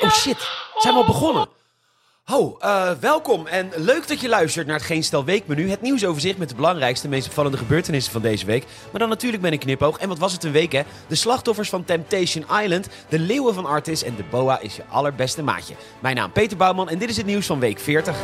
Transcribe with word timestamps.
Oh 0.00 0.10
shit, 0.10 0.50
zijn 0.78 0.94
we 0.94 1.00
al 1.00 1.06
begonnen? 1.06 1.48
Ho, 2.24 2.56
eh, 2.60 2.90
welkom 3.00 3.46
en 3.46 3.70
leuk 3.76 4.08
dat 4.08 4.20
je 4.20 4.28
luistert 4.28 4.66
naar 4.66 4.76
het 4.76 4.84
Geen 4.84 5.04
Stel 5.04 5.24
Weekmenu. 5.24 5.70
Het 5.70 5.80
nieuwsoverzicht 5.80 6.38
met 6.38 6.48
de 6.48 6.54
belangrijkste, 6.54 7.08
meest 7.08 7.26
opvallende 7.26 7.56
gebeurtenissen 7.56 8.12
van 8.12 8.22
deze 8.22 8.46
week. 8.46 8.64
Maar 8.90 9.00
dan 9.00 9.08
natuurlijk 9.08 9.42
met 9.42 9.52
een 9.52 9.58
knipoog. 9.58 9.98
En 9.98 10.08
wat 10.08 10.18
was 10.18 10.32
het 10.32 10.44
een 10.44 10.52
week 10.52 10.72
hè? 10.72 10.82
De 11.06 11.14
slachtoffers 11.14 11.68
van 11.68 11.84
Temptation 11.84 12.44
Island, 12.62 12.88
de 13.08 13.18
leeuwen 13.18 13.54
van 13.54 13.66
Artis 13.66 14.02
en 14.02 14.16
de 14.16 14.24
boa 14.30 14.58
is 14.58 14.76
je 14.76 14.84
allerbeste 14.88 15.42
maatje. 15.42 15.74
Mijn 16.00 16.16
naam 16.16 16.32
Peter 16.32 16.56
Bouwman 16.56 16.88
en 16.88 16.98
dit 16.98 17.10
is 17.10 17.16
het 17.16 17.26
nieuws 17.26 17.46
van 17.46 17.58
week 17.58 17.78
40. 17.78 18.16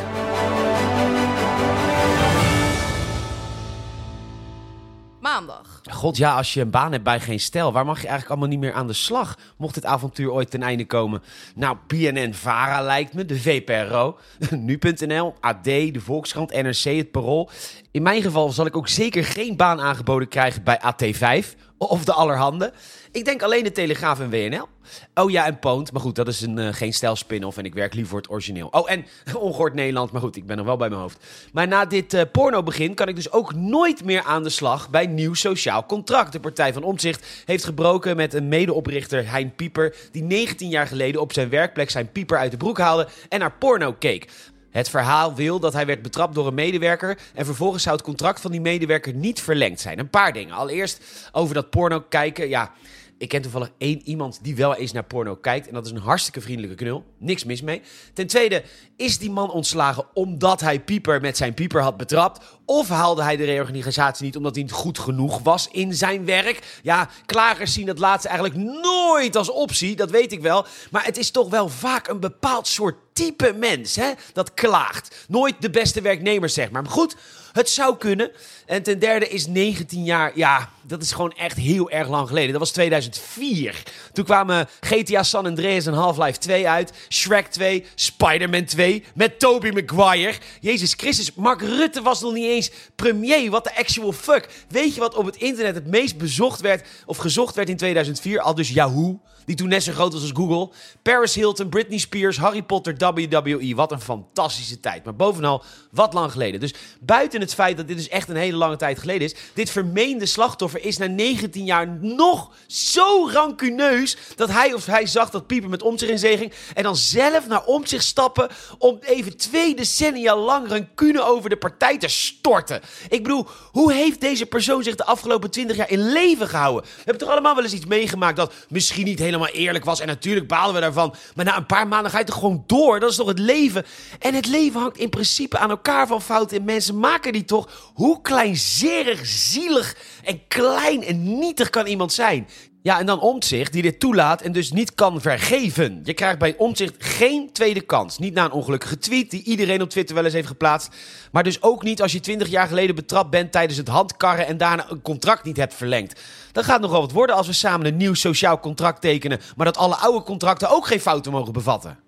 Maandag. 5.20 5.67
God 5.92 6.16
ja, 6.16 6.36
als 6.36 6.54
je 6.54 6.60
een 6.60 6.70
baan 6.70 6.92
hebt 6.92 7.04
bij 7.04 7.20
geen 7.20 7.40
stel, 7.40 7.72
waar 7.72 7.84
mag 7.84 7.96
je 7.96 8.06
eigenlijk 8.08 8.30
allemaal 8.30 8.48
niet 8.48 8.58
meer 8.58 8.72
aan 8.72 8.86
de 8.86 8.92
slag? 8.92 9.36
Mocht 9.56 9.74
dit 9.74 9.84
avontuur 9.84 10.30
ooit 10.30 10.50
ten 10.50 10.62
einde 10.62 10.86
komen? 10.86 11.22
Nou, 11.54 11.76
BNN 11.86 12.34
Vara 12.34 12.82
lijkt 12.82 13.14
me, 13.14 13.24
de 13.24 13.40
VPRO, 13.40 14.18
Nu.nl, 14.50 15.34
AD, 15.40 15.64
de 15.64 16.00
Volkskrant, 16.00 16.62
NRC, 16.62 16.82
het 16.82 17.10
Parool. 17.10 17.50
In 17.90 18.02
mijn 18.02 18.22
geval 18.22 18.50
zal 18.50 18.66
ik 18.66 18.76
ook 18.76 18.88
zeker 18.88 19.24
geen 19.24 19.56
baan 19.56 19.80
aangeboden 19.80 20.28
krijgen 20.28 20.62
bij 20.62 20.80
AT5 20.80 21.46
of 21.78 22.04
de 22.04 22.12
Allerhande. 22.12 22.72
Ik 23.12 23.24
denk 23.24 23.42
alleen 23.42 23.64
de 23.64 23.72
Telegraaf 23.72 24.20
en 24.20 24.30
WNL. 24.30 24.68
Oh 25.14 25.30
ja, 25.30 25.46
en 25.46 25.58
Poont. 25.58 25.92
Maar 25.92 26.00
goed, 26.00 26.14
dat 26.14 26.28
is 26.28 26.40
een, 26.40 26.58
uh, 26.58 26.68
geen 26.72 26.92
stijl 26.92 27.16
spin-off 27.16 27.56
en 27.56 27.64
ik 27.64 27.74
werk 27.74 27.94
liever 27.94 28.10
voor 28.10 28.20
het 28.20 28.30
origineel. 28.30 28.68
Oh, 28.70 28.90
en 28.90 29.06
Ongehoord 29.34 29.74
Nederland. 29.74 30.12
Maar 30.12 30.20
goed, 30.20 30.36
ik 30.36 30.46
ben 30.46 30.56
nog 30.56 30.66
wel 30.66 30.76
bij 30.76 30.88
mijn 30.88 31.00
hoofd. 31.00 31.26
Maar 31.52 31.68
na 31.68 31.84
dit 31.84 32.14
uh, 32.14 32.22
porno 32.32 32.62
begin 32.62 32.94
kan 32.94 33.08
ik 33.08 33.14
dus 33.14 33.32
ook 33.32 33.54
nooit 33.54 34.04
meer 34.04 34.22
aan 34.22 34.42
de 34.42 34.48
slag 34.48 34.90
bij 34.90 35.06
Nieuw 35.06 35.34
Sociaal 35.34 35.86
Contract. 35.86 36.32
De 36.32 36.40
Partij 36.40 36.72
van 36.72 36.82
Omzicht 36.82 37.42
heeft 37.44 37.64
gebroken 37.64 38.16
met 38.16 38.34
een 38.34 38.48
medeoprichter 38.48 39.30
Hein 39.30 39.54
Pieper... 39.54 39.94
die 40.12 40.22
19 40.22 40.68
jaar 40.68 40.86
geleden 40.86 41.20
op 41.20 41.32
zijn 41.32 41.48
werkplek 41.48 41.90
zijn 41.90 42.12
pieper 42.12 42.38
uit 42.38 42.50
de 42.50 42.56
broek 42.56 42.78
haalde 42.78 43.08
en 43.28 43.38
naar 43.38 43.52
porno 43.52 43.92
keek. 43.92 44.28
Het 44.70 44.90
verhaal 44.90 45.34
wil 45.34 45.60
dat 45.60 45.72
hij 45.72 45.86
werd 45.86 46.02
betrapt 46.02 46.34
door 46.34 46.46
een 46.46 46.54
medewerker 46.54 47.18
en 47.34 47.44
vervolgens 47.44 47.82
zou 47.82 47.96
het 47.96 48.04
contract 48.04 48.40
van 48.40 48.50
die 48.50 48.60
medewerker 48.60 49.14
niet 49.14 49.40
verlengd 49.40 49.80
zijn. 49.80 49.98
Een 49.98 50.10
paar 50.10 50.32
dingen. 50.32 50.54
Allereerst 50.54 51.04
over 51.32 51.54
dat 51.54 51.70
porno 51.70 52.04
kijken. 52.08 52.48
Ja, 52.48 52.72
ik 53.18 53.28
ken 53.28 53.42
toevallig 53.42 53.70
één 53.78 54.00
iemand 54.04 54.38
die 54.42 54.56
wel 54.56 54.74
eens 54.74 54.92
naar 54.92 55.04
porno 55.04 55.36
kijkt. 55.36 55.68
En 55.68 55.74
dat 55.74 55.86
is 55.86 55.92
een 55.92 55.98
hartstikke 55.98 56.40
vriendelijke 56.40 56.76
knul. 56.76 57.04
Niks 57.18 57.44
mis 57.44 57.62
mee. 57.62 57.82
Ten 58.12 58.26
tweede, 58.26 58.62
is 58.96 59.18
die 59.18 59.30
man 59.30 59.50
ontslagen 59.50 60.06
omdat 60.14 60.60
hij 60.60 60.80
Pieper 60.80 61.20
met 61.20 61.36
zijn 61.36 61.54
Pieper 61.54 61.82
had 61.82 61.96
betrapt? 61.96 62.44
Of 62.64 62.88
haalde 62.88 63.22
hij 63.22 63.36
de 63.36 63.44
reorganisatie 63.44 64.24
niet 64.24 64.36
omdat 64.36 64.54
hij 64.54 64.62
niet 64.62 64.72
goed 64.72 64.98
genoeg 64.98 65.38
was 65.38 65.68
in 65.70 65.94
zijn 65.94 66.24
werk? 66.24 66.78
Ja, 66.82 67.08
klagers 67.26 67.72
zien 67.72 67.86
dat 67.86 67.98
laatste 67.98 68.28
eigenlijk 68.28 68.58
nooit 68.82 69.36
als 69.36 69.50
optie, 69.50 69.96
dat 69.96 70.10
weet 70.10 70.32
ik 70.32 70.40
wel. 70.40 70.66
Maar 70.90 71.04
het 71.04 71.16
is 71.16 71.30
toch 71.30 71.50
wel 71.50 71.68
vaak 71.68 72.08
een 72.08 72.20
bepaald 72.20 72.66
soort 72.66 72.96
type 73.12 73.52
mens 73.52 73.96
hè, 73.96 74.12
dat 74.32 74.54
klaagt. 74.54 75.24
Nooit 75.28 75.54
de 75.58 75.70
beste 75.70 76.00
werknemer, 76.00 76.48
zeg 76.48 76.70
maar. 76.70 76.82
Maar 76.82 76.92
goed, 76.92 77.16
het 77.52 77.70
zou 77.70 77.96
kunnen. 77.96 78.30
En 78.68 78.82
ten 78.82 78.98
derde 78.98 79.28
is 79.28 79.46
19 79.46 80.04
jaar, 80.04 80.32
ja, 80.34 80.70
dat 80.82 81.02
is 81.02 81.12
gewoon 81.12 81.32
echt 81.32 81.56
heel 81.56 81.90
erg 81.90 82.08
lang 82.08 82.28
geleden. 82.28 82.50
Dat 82.50 82.60
was 82.60 82.70
2004. 82.70 83.82
Toen 84.12 84.24
kwamen 84.24 84.68
GTA 84.80 85.22
San 85.22 85.46
Andreas 85.46 85.86
en 85.86 85.92
Half-Life 85.92 86.38
2 86.38 86.68
uit. 86.68 86.92
Shrek 87.08 87.46
2, 87.46 87.84
Spider-Man 87.94 88.64
2 88.64 89.04
met 89.14 89.38
Tobey 89.38 89.72
Maguire. 89.72 90.38
Jezus 90.60 90.94
Christus, 90.96 91.34
Mark 91.34 91.60
Rutte 91.60 92.02
was 92.02 92.20
nog 92.20 92.32
niet 92.32 92.44
eens 92.44 92.70
premier. 92.96 93.50
Wat 93.50 93.64
de 93.64 93.76
actual 93.76 94.12
fuck. 94.12 94.48
Weet 94.68 94.94
je 94.94 95.00
wat 95.00 95.14
op 95.14 95.26
het 95.26 95.36
internet 95.36 95.74
het 95.74 95.86
meest 95.86 96.18
bezocht 96.18 96.60
werd 96.60 96.86
of 97.06 97.16
gezocht 97.16 97.54
werd 97.54 97.68
in 97.68 97.76
2004? 97.76 98.40
Al 98.40 98.54
dus 98.54 98.68
Yahoo, 98.68 99.20
die 99.48 99.56
toen 99.56 99.68
net 99.68 99.82
zo 99.82 99.92
groot 99.92 100.12
was 100.12 100.22
als 100.22 100.30
Google. 100.34 100.70
Paris 101.02 101.34
Hilton, 101.34 101.68
Britney 101.68 101.98
Spears, 101.98 102.36
Harry 102.36 102.62
Potter, 102.62 102.94
WWE. 102.96 103.74
Wat 103.74 103.92
een 103.92 104.00
fantastische 104.00 104.80
tijd. 104.80 105.04
Maar 105.04 105.16
bovenal, 105.16 105.62
wat 105.90 106.12
lang 106.12 106.32
geleden. 106.32 106.60
Dus 106.60 106.74
buiten 107.00 107.40
het 107.40 107.54
feit 107.54 107.76
dat 107.76 107.88
dit 107.88 107.96
dus 107.96 108.08
echt 108.08 108.28
een 108.28 108.36
hele 108.36 108.56
lange 108.58 108.76
tijd 108.76 108.98
geleden 108.98 109.22
is. 109.22 109.34
Dit 109.54 109.70
vermeende 109.70 110.26
slachtoffer 110.26 110.84
is 110.84 110.98
na 110.98 111.06
19 111.06 111.64
jaar 111.64 111.88
nog 112.00 112.50
zo 112.66 113.28
rancuneus. 113.32 114.16
dat 114.36 114.50
hij 114.50 114.72
of 114.72 114.86
hij 114.86 115.06
zag 115.06 115.30
dat 115.30 115.46
Pieper 115.46 115.70
met 115.70 115.82
omzicht 115.82 116.10
in 116.10 116.18
zee 116.18 116.36
ging. 116.36 116.52
en 116.74 116.82
dan 116.82 116.96
zelf 116.96 117.46
naar 117.46 117.64
omzicht 117.64 118.04
stappen. 118.04 118.48
om 118.78 118.98
even 119.00 119.36
twee 119.36 119.74
decennia 119.74 120.36
lang 120.36 120.68
rancune 120.68 121.22
over 121.22 121.50
de 121.50 121.56
partij 121.56 121.98
te 121.98 122.08
storten. 122.08 122.80
Ik 123.08 123.22
bedoel, 123.22 123.46
hoe 123.70 123.92
heeft 123.92 124.20
deze 124.20 124.46
persoon 124.46 124.82
zich 124.82 124.94
de 124.94 125.04
afgelopen 125.04 125.50
20 125.50 125.76
jaar 125.76 125.90
in 125.90 126.12
leven 126.12 126.48
gehouden? 126.48 126.82
We 126.82 126.96
hebben 126.96 127.18
toch 127.18 127.30
allemaal 127.30 127.54
wel 127.54 127.64
eens 127.64 127.72
iets 127.72 127.86
meegemaakt 127.86 128.36
dat 128.36 128.52
misschien 128.68 129.04
niet 129.04 129.18
helemaal 129.18 129.48
eerlijk 129.48 129.84
was. 129.84 130.00
En 130.00 130.06
natuurlijk 130.06 130.48
balen 130.48 130.74
we 130.74 130.80
daarvan. 130.80 131.14
Maar 131.34 131.44
na 131.44 131.56
een 131.56 131.66
paar 131.66 131.88
maanden 131.88 132.10
ga 132.10 132.18
je 132.18 132.24
toch 132.24 132.34
gewoon 132.34 132.64
door. 132.66 133.00
Dat 133.00 133.10
is 133.10 133.16
toch 133.16 133.28
het 133.28 133.38
leven. 133.38 133.84
En 134.18 134.34
het 134.34 134.46
leven 134.46 134.80
hangt 134.80 134.98
in 134.98 135.08
principe 135.08 135.58
aan 135.58 135.70
elkaar 135.70 136.06
van 136.06 136.22
fouten. 136.22 136.56
En 136.56 136.64
mensen 136.64 136.98
maken 136.98 137.32
die 137.32 137.44
toch. 137.44 137.90
Hoe 137.94 138.20
kleinzerig, 138.48 139.26
zielig 139.26 139.96
en 140.24 140.40
klein 140.48 141.04
en 141.04 141.38
nietig 141.38 141.70
kan 141.70 141.86
iemand 141.86 142.12
zijn? 142.12 142.48
Ja, 142.82 142.98
en 142.98 143.06
dan 143.06 143.20
Omtzigt 143.20 143.72
die 143.72 143.82
dit 143.82 144.00
toelaat 144.00 144.42
en 144.42 144.52
dus 144.52 144.72
niet 144.72 144.94
kan 144.94 145.20
vergeven. 145.20 146.00
Je 146.04 146.14
krijgt 146.14 146.38
bij 146.38 146.54
Omtzigt 146.56 146.94
geen 146.98 147.52
tweede 147.52 147.80
kans. 147.80 148.18
Niet 148.18 148.34
na 148.34 148.44
een 148.44 148.52
ongelukkige 148.52 148.98
tweet 148.98 149.30
die 149.30 149.42
iedereen 149.42 149.82
op 149.82 149.90
Twitter 149.90 150.14
wel 150.14 150.24
eens 150.24 150.32
heeft 150.32 150.46
geplaatst. 150.46 150.94
Maar 151.32 151.42
dus 151.42 151.62
ook 151.62 151.82
niet 151.82 152.02
als 152.02 152.12
je 152.12 152.20
20 152.20 152.48
jaar 152.48 152.68
geleden 152.68 152.94
betrapt 152.94 153.30
bent 153.30 153.52
tijdens 153.52 153.78
het 153.78 153.88
handkarren 153.88 154.46
en 154.46 154.56
daarna 154.56 154.90
een 154.90 155.02
contract 155.02 155.44
niet 155.44 155.56
hebt 155.56 155.74
verlengd. 155.74 156.20
Dan 156.52 156.64
gaat 156.64 156.80
nogal 156.80 157.00
wat 157.00 157.12
worden 157.12 157.36
als 157.36 157.46
we 157.46 157.52
samen 157.52 157.86
een 157.86 157.96
nieuw 157.96 158.14
sociaal 158.14 158.60
contract 158.60 159.00
tekenen, 159.00 159.40
maar 159.56 159.66
dat 159.66 159.76
alle 159.76 159.96
oude 159.96 160.22
contracten 160.22 160.70
ook 160.70 160.86
geen 160.86 161.00
fouten 161.00 161.32
mogen 161.32 161.52
bevatten. 161.52 161.98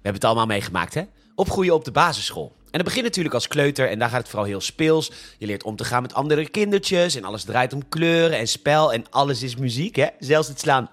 We 0.00 0.06
hebben 0.06 0.14
het 0.14 0.24
allemaal 0.24 0.46
meegemaakt, 0.46 0.94
hè? 0.94 1.02
Opgroeien 1.34 1.74
op 1.74 1.84
de 1.84 1.92
basisschool. 1.92 2.58
En 2.70 2.78
dat 2.78 2.84
begint 2.84 3.04
natuurlijk 3.04 3.34
als 3.34 3.48
kleuter 3.48 3.88
en 3.88 3.98
daar 3.98 4.08
gaat 4.08 4.18
het 4.18 4.28
vooral 4.28 4.46
heel 4.46 4.60
speels. 4.60 5.10
Je 5.38 5.46
leert 5.46 5.62
om 5.62 5.76
te 5.76 5.84
gaan 5.84 6.02
met 6.02 6.14
andere 6.14 6.48
kindertjes 6.48 7.14
en 7.14 7.24
alles 7.24 7.44
draait 7.44 7.72
om 7.72 7.88
kleuren 7.88 8.38
en 8.38 8.48
spel 8.48 8.92
en 8.92 9.04
alles 9.10 9.42
is 9.42 9.56
muziek, 9.56 9.96
hè? 9.96 10.06
Zelfs 10.18 10.48
het 10.48 10.60
slaan 10.60 10.90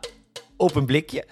op 0.58 0.76
een 0.76 0.86
blikje. 0.86 1.26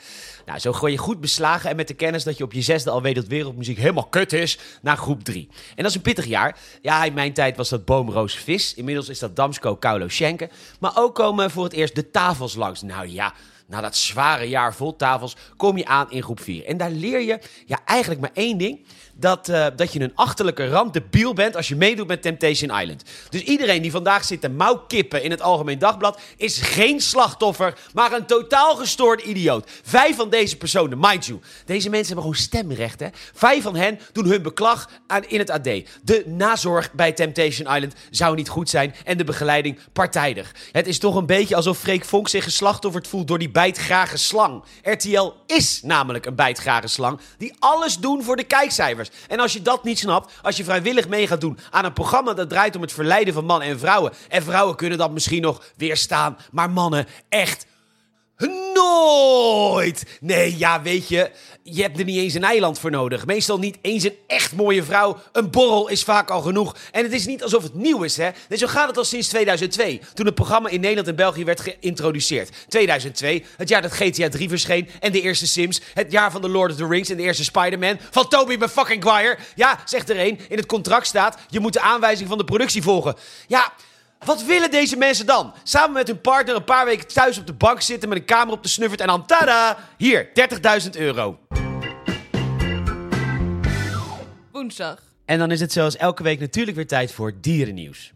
Nou, 0.45 0.59
zo 0.59 0.73
gooi 0.73 0.91
je 0.91 0.97
goed 0.97 1.21
beslagen 1.21 1.69
en 1.69 1.75
met 1.75 1.87
de 1.87 1.93
kennis 1.93 2.23
dat 2.23 2.37
je 2.37 2.43
op 2.43 2.53
je 2.53 2.61
zesde 2.61 2.89
al 2.89 3.01
weet 3.01 3.15
dat 3.15 3.27
wereldmuziek 3.27 3.77
helemaal 3.77 4.07
kut 4.07 4.33
is, 4.33 4.57
naar 4.81 4.97
groep 4.97 5.23
drie. 5.23 5.47
En 5.51 5.75
dat 5.75 5.85
is 5.85 5.95
een 5.95 6.01
pittig 6.01 6.25
jaar. 6.25 6.57
Ja, 6.81 7.03
in 7.03 7.13
mijn 7.13 7.33
tijd 7.33 7.57
was 7.57 7.69
dat 7.69 7.85
boomroos 7.85 8.35
vis. 8.35 8.73
Inmiddels 8.73 9.09
is 9.09 9.19
dat 9.19 9.35
Damsko 9.35 9.75
Kaulo 9.75 10.07
Schenken. 10.07 10.49
Maar 10.79 10.91
ook 10.95 11.15
komen 11.15 11.51
voor 11.51 11.63
het 11.63 11.73
eerst 11.73 11.95
de 11.95 12.11
tafels 12.11 12.55
langs. 12.55 12.81
Nou 12.81 13.07
ja, 13.07 13.33
na 13.67 13.81
dat 13.81 13.95
zware 13.95 14.49
jaar 14.49 14.75
vol 14.75 14.95
tafels 14.95 15.35
kom 15.57 15.77
je 15.77 15.85
aan 15.85 16.11
in 16.11 16.23
groep 16.23 16.39
4. 16.39 16.65
En 16.65 16.77
daar 16.77 16.91
leer 16.91 17.21
je 17.21 17.39
ja, 17.65 17.79
eigenlijk 17.85 18.21
maar 18.21 18.31
één 18.33 18.57
ding. 18.57 18.85
Dat, 19.17 19.49
uh, 19.49 19.67
dat 19.75 19.93
je 19.93 19.99
een 19.99 20.15
achterlijke 20.15 20.67
randdebiel 20.67 21.33
bent 21.33 21.55
als 21.55 21.67
je 21.67 21.75
meedoet 21.75 22.07
met 22.07 22.21
Temptation 22.21 22.79
Island. 22.79 23.03
Dus 23.29 23.41
iedereen 23.41 23.81
die 23.81 23.91
vandaag 23.91 24.25
zit 24.25 24.41
te 24.41 24.49
mouwkippen 24.49 25.23
in 25.23 25.31
het 25.31 25.41
Algemeen 25.41 25.79
Dagblad... 25.79 26.19
is 26.37 26.57
geen 26.57 27.01
slachtoffer, 27.01 27.77
maar 27.93 28.11
een 28.11 28.25
totaal 28.25 28.75
gestoord 28.75 29.21
idioot. 29.21 29.69
Vijf 29.83 30.15
van 30.15 30.29
deze 30.29 30.57
personen, 30.57 30.97
mind 30.99 31.25
you. 31.25 31.39
Deze 31.65 31.89
mensen 31.89 32.05
hebben 32.07 32.23
gewoon 32.23 32.45
stemrecht, 32.45 32.99
hè. 32.99 33.07
Vijf 33.33 33.63
van 33.63 33.75
hen 33.75 33.99
doen 34.11 34.25
hun 34.25 34.41
beklag 34.41 34.89
aan, 35.07 35.23
in 35.23 35.39
het 35.39 35.49
AD. 35.49 35.63
De 36.03 36.23
nazorg 36.25 36.93
bij 36.93 37.11
Temptation 37.11 37.75
Island 37.75 37.93
zou 38.09 38.35
niet 38.35 38.49
goed 38.49 38.69
zijn... 38.69 38.95
en 39.03 39.17
de 39.17 39.23
begeleiding 39.23 39.79
partijdig. 39.93 40.55
Het 40.71 40.87
is 40.87 40.99
toch 40.99 41.15
een 41.15 41.25
beetje 41.25 41.55
alsof 41.55 41.77
Freek 41.77 42.05
Vonk 42.05 42.27
zich 42.27 42.43
geslachtofferd 42.43 43.07
voelt... 43.07 43.27
door 43.27 43.39
die 43.39 43.51
bijtgrage 43.51 44.17
slang. 44.17 44.63
RTL 44.83 45.31
is 45.45 45.79
namelijk 45.83 46.25
een 46.25 46.35
bijtgrage 46.35 46.87
slang... 46.87 47.19
die 47.37 47.53
alles 47.59 47.97
doen 47.97 48.23
voor 48.23 48.35
de 48.35 48.43
kijkcijfers. 48.43 49.04
En 49.27 49.39
als 49.39 49.53
je 49.53 49.61
dat 49.61 49.83
niet 49.83 49.99
snapt, 49.99 50.33
als 50.41 50.57
je 50.57 50.63
vrijwillig 50.63 51.07
mee 51.07 51.27
gaat 51.27 51.41
doen 51.41 51.57
aan 51.71 51.85
een 51.85 51.93
programma 51.93 52.33
dat 52.33 52.49
draait 52.49 52.75
om 52.75 52.81
het 52.81 52.93
verleiden 52.93 53.33
van 53.33 53.45
mannen 53.45 53.67
en 53.67 53.79
vrouwen. 53.79 54.13
En 54.29 54.43
vrouwen 54.43 54.75
kunnen 54.75 54.97
dat 54.97 55.11
misschien 55.11 55.41
nog 55.41 55.63
weerstaan, 55.77 56.37
maar 56.51 56.69
mannen 56.69 57.07
echt 57.29 57.65
Nooit! 58.37 60.03
Nee, 60.21 60.57
ja, 60.57 60.81
weet 60.81 61.07
je, 61.07 61.31
je 61.63 61.81
hebt 61.81 61.99
er 61.99 62.05
niet 62.05 62.17
eens 62.17 62.33
een 62.33 62.43
eiland 62.43 62.79
voor 62.79 62.91
nodig. 62.91 63.25
Meestal 63.25 63.59
niet 63.59 63.77
eens 63.81 64.03
een 64.03 64.15
echt 64.27 64.55
mooie 64.55 64.83
vrouw. 64.83 65.17
Een 65.31 65.49
borrel 65.49 65.87
is 65.87 66.03
vaak 66.03 66.29
al 66.29 66.41
genoeg. 66.41 66.75
En 66.91 67.03
het 67.03 67.13
is 67.13 67.25
niet 67.25 67.43
alsof 67.43 67.63
het 67.63 67.73
nieuw 67.73 68.03
is, 68.03 68.17
hè? 68.17 68.29
Nee, 68.49 68.57
zo 68.57 68.67
gaat 68.67 68.87
het 68.87 68.97
al 68.97 69.03
sinds 69.03 69.27
2002. 69.27 70.01
Toen 70.13 70.25
het 70.25 70.35
programma 70.35 70.69
in 70.69 70.79
Nederland 70.79 71.07
en 71.07 71.15
België 71.15 71.43
werd 71.43 71.59
geïntroduceerd. 71.59 72.49
2002, 72.67 73.45
het 73.57 73.69
jaar 73.69 73.81
dat 73.81 73.93
GTA 73.93 74.29
3 74.29 74.49
verscheen 74.49 74.89
en 74.99 75.11
de 75.11 75.21
eerste 75.21 75.47
Sims. 75.47 75.81
Het 75.93 76.11
jaar 76.11 76.31
van 76.31 76.41
The 76.41 76.49
Lord 76.49 76.71
of 76.71 76.77
the 76.77 76.87
Rings 76.87 77.09
en 77.09 77.17
de 77.17 77.23
eerste 77.23 77.43
Spider-Man. 77.43 77.97
Van 78.11 78.29
Tobey 78.29 78.67
fucking 78.67 79.03
Maguire. 79.03 79.37
Ja, 79.55 79.79
zegt 79.85 80.09
er 80.09 80.19
een. 80.19 80.39
In 80.49 80.57
het 80.57 80.65
contract 80.65 81.07
staat, 81.07 81.37
je 81.49 81.59
moet 81.59 81.73
de 81.73 81.81
aanwijzing 81.81 82.29
van 82.29 82.37
de 82.37 82.43
productie 82.43 82.81
volgen. 82.81 83.15
Ja... 83.47 83.73
Wat 84.19 84.43
willen 84.43 84.71
deze 84.71 84.97
mensen 84.97 85.25
dan? 85.25 85.53
Samen 85.63 85.93
met 85.93 86.07
hun 86.07 86.21
partner 86.21 86.55
een 86.55 86.63
paar 86.63 86.85
weken 86.85 87.07
thuis 87.07 87.37
op 87.37 87.47
de 87.47 87.53
bank 87.53 87.81
zitten 87.81 88.09
met 88.09 88.17
een 88.17 88.25
kamer 88.25 88.53
op 88.53 88.63
de 88.63 88.69
snuffert 88.69 89.01
en 89.01 89.07
dan 89.07 89.25
tada! 89.25 89.77
Hier, 89.97 90.29
30.000 90.83 90.89
euro. 90.97 91.39
Woensdag. 94.51 95.01
En 95.25 95.39
dan 95.39 95.51
is 95.51 95.59
het 95.59 95.71
zoals 95.71 95.97
elke 95.97 96.23
week 96.23 96.39
natuurlijk 96.39 96.77
weer 96.77 96.87
tijd 96.87 97.11
voor 97.11 97.33
dierennieuws. 97.41 98.11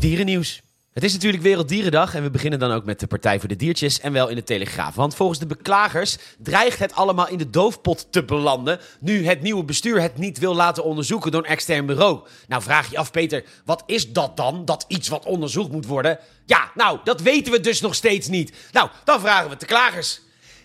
Dierennieuws. 0.00 0.62
Het 0.94 1.04
is 1.04 1.12
natuurlijk 1.12 1.42
Werelddierendag 1.42 2.14
en 2.14 2.22
we 2.22 2.30
beginnen 2.30 2.58
dan 2.58 2.70
ook 2.72 2.84
met 2.84 3.00
de 3.00 3.06
Partij 3.06 3.38
voor 3.40 3.48
de 3.48 3.56
Diertjes 3.56 4.00
en 4.00 4.12
wel 4.12 4.28
in 4.28 4.36
de 4.36 4.42
Telegraaf. 4.42 4.94
Want 4.94 5.14
volgens 5.14 5.38
de 5.38 5.46
beklagers 5.46 6.16
dreigt 6.38 6.78
het 6.78 6.94
allemaal 6.94 7.28
in 7.28 7.38
de 7.38 7.50
doofpot 7.50 8.06
te 8.10 8.24
belanden 8.24 8.80
nu 9.00 9.26
het 9.26 9.42
nieuwe 9.42 9.64
bestuur 9.64 10.00
het 10.00 10.18
niet 10.18 10.38
wil 10.38 10.54
laten 10.54 10.84
onderzoeken 10.84 11.30
door 11.30 11.44
een 11.44 11.50
extern 11.50 11.86
bureau. 11.86 12.20
Nou 12.48 12.62
vraag 12.62 12.90
je 12.90 12.98
af 12.98 13.10
Peter, 13.10 13.44
wat 13.64 13.82
is 13.86 14.12
dat 14.12 14.36
dan, 14.36 14.64
dat 14.64 14.84
iets 14.88 15.08
wat 15.08 15.24
onderzocht 15.24 15.70
moet 15.70 15.86
worden? 15.86 16.18
Ja, 16.46 16.70
nou, 16.74 16.98
dat 17.04 17.20
weten 17.20 17.52
we 17.52 17.60
dus 17.60 17.80
nog 17.80 17.94
steeds 17.94 18.28
niet. 18.28 18.56
Nou, 18.72 18.88
dan 19.04 19.20
vragen 19.20 19.50
we 19.50 19.56
de 19.56 19.66
klagers. 19.66 20.20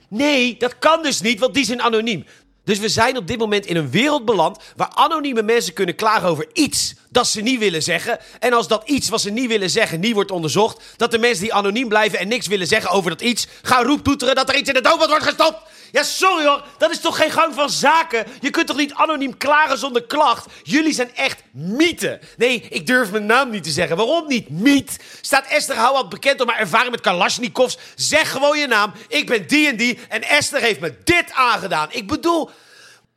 Nee, 0.10 0.58
dat 0.58 0.80
kan 0.80 1.04
dus 1.04 1.22
niet, 1.22 1.40
want 1.40 1.54
die 1.54 1.66
zijn 1.66 1.82
anoniem. 1.82 2.26
Dus 2.64 2.80
we 2.80 2.90
zijn 2.90 3.18
op 3.18 3.28
dit 3.28 3.40
moment 3.40 3.66
in 3.66 3.76
een 3.76 3.92
wereld 3.92 4.26
beland 4.26 4.60
waar 4.76 4.92
anonieme 4.94 5.44
mensen 5.44 5.74
kunnen 5.74 5.96
klagen 5.96 6.30
over 6.30 6.48
iets 6.54 6.96
dat 7.10 7.28
ze 7.28 7.42
niet 7.42 7.60
willen 7.60 7.84
zeggen. 7.84 8.20
En 8.40 8.54
als 8.54 8.68
dat 8.68 8.90
iets 8.90 9.10
wat 9.10 9.22
ze 9.22 9.30
niet 9.30 9.48
willen 9.48 9.70
zeggen 9.70 10.00
niet 10.00 10.14
wordt 10.14 10.32
onderzocht, 10.32 10.84
dat 10.98 11.12
de 11.12 11.18
mensen 11.18 11.44
die 11.44 11.54
anoniem 11.54 11.88
blijven 11.88 12.20
en 12.20 12.28
niks 12.28 12.48
willen 12.48 12.68
zeggen 12.68 12.90
over 12.90 13.10
dat 13.10 13.22
iets, 13.22 13.48
gaan 13.62 13.86
roeptoeteren 13.86 14.36
dat 14.36 14.50
er 14.50 14.56
iets 14.56 14.70
in 14.70 14.76
de 14.76 14.82
doofpot 14.82 15.10
wordt 15.10 15.26
gestopt. 15.26 15.58
Ja, 15.92 16.04
sorry 16.04 16.46
hoor, 16.46 16.64
dat 16.78 16.92
is 16.92 17.00
toch 17.00 17.18
geen 17.18 17.32
gang 17.32 17.54
van 17.54 17.70
zaken? 17.70 18.26
Je 18.42 18.50
kunt 18.50 18.68
toch 18.68 18.78
niet 18.78 18.94
anoniem 18.94 19.38
klagen 19.38 19.78
zonder 19.78 20.04
klacht? 20.04 20.46
Jullie 20.64 20.94
zijn 20.94 21.16
echt 21.16 21.42
mythen. 21.52 22.20
Nee, 22.38 22.68
ik 22.70 22.88
durf 22.88 23.12
mijn 23.12 23.26
naam 23.26 23.50
niet 23.50 23.64
te 23.64 23.70
zeggen. 23.70 23.98
Waarom 23.98 24.28
niet? 24.28 24.50
Miet. 24.50 25.00
Staat 25.22 25.48
Esther 25.48 25.76
Houwald 25.76 26.10
bekend 26.10 26.42
om 26.42 26.50
haar 26.50 26.60
ervaring 26.60 26.92
met 26.92 27.02
Kalashnikovs? 27.02 27.78
Zeg 27.96 28.32
gewoon 28.32 28.60
je 28.60 28.68
naam. 28.68 28.94
Ik 29.08 29.28
ben 29.28 29.48
die 29.48 29.68
en 29.68 29.78
die 29.78 30.00
en 30.10 30.24
Esther 30.24 30.62
heeft 30.62 30.80
me 30.80 30.94
dit 31.04 31.32
aangedaan. 31.32 31.88
Ik 31.92 32.08
bedoel... 32.08 32.50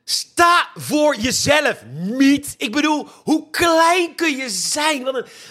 Sta 0.04 0.68
voor 0.74 1.16
jezelf, 1.16 1.84
miet. 1.92 2.54
Ik 2.56 2.72
bedoel, 2.72 3.08
hoe 3.22 3.50
klein 3.50 4.14
kun 4.14 4.36
je 4.36 4.50
zijn? 4.50 5.02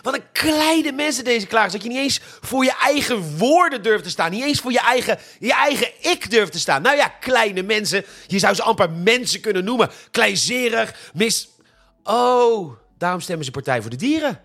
Wat 0.02 0.14
een, 0.14 0.32
kleine 0.32 0.92
mensen 0.92 1.24
deze 1.24 1.48
klaar. 1.48 1.72
Dat 1.72 1.84
je 1.84 1.90
niet 1.90 1.98
eens 1.98 2.20
voor 2.42 2.64
je 2.64 2.74
eigen 2.82 3.38
woorden 3.38 3.84
durft 3.84 4.04
te 4.04 4.10
staan. 4.10 4.32
Niet 4.32 4.44
eens 4.44 4.60
voor 4.60 4.72
je 4.72 4.80
eigen, 4.80 5.20
je 5.40 5.54
eigen 5.54 5.88
ik 6.00 6.30
durft 6.30 6.52
te 6.52 6.60
staan. 6.60 6.82
Nou 6.82 6.96
ja, 6.96 7.08
kleine 7.08 7.62
mensen. 7.62 8.06
Je 8.28 8.40
zou 8.40 8.56
ze 8.56 8.64
amper 8.64 8.90
mensen 8.92 9.42
kunnen 9.42 9.64
noemen. 9.64 9.90
Kleinzerig, 10.12 11.12
mis... 11.14 11.50
Oh, 12.04 12.74
daarom 12.98 13.20
stemmen 13.22 13.46
ze 13.46 13.52
Partij 13.52 13.82
voor 13.82 13.90
de 13.90 13.96
Dieren. 13.96 14.42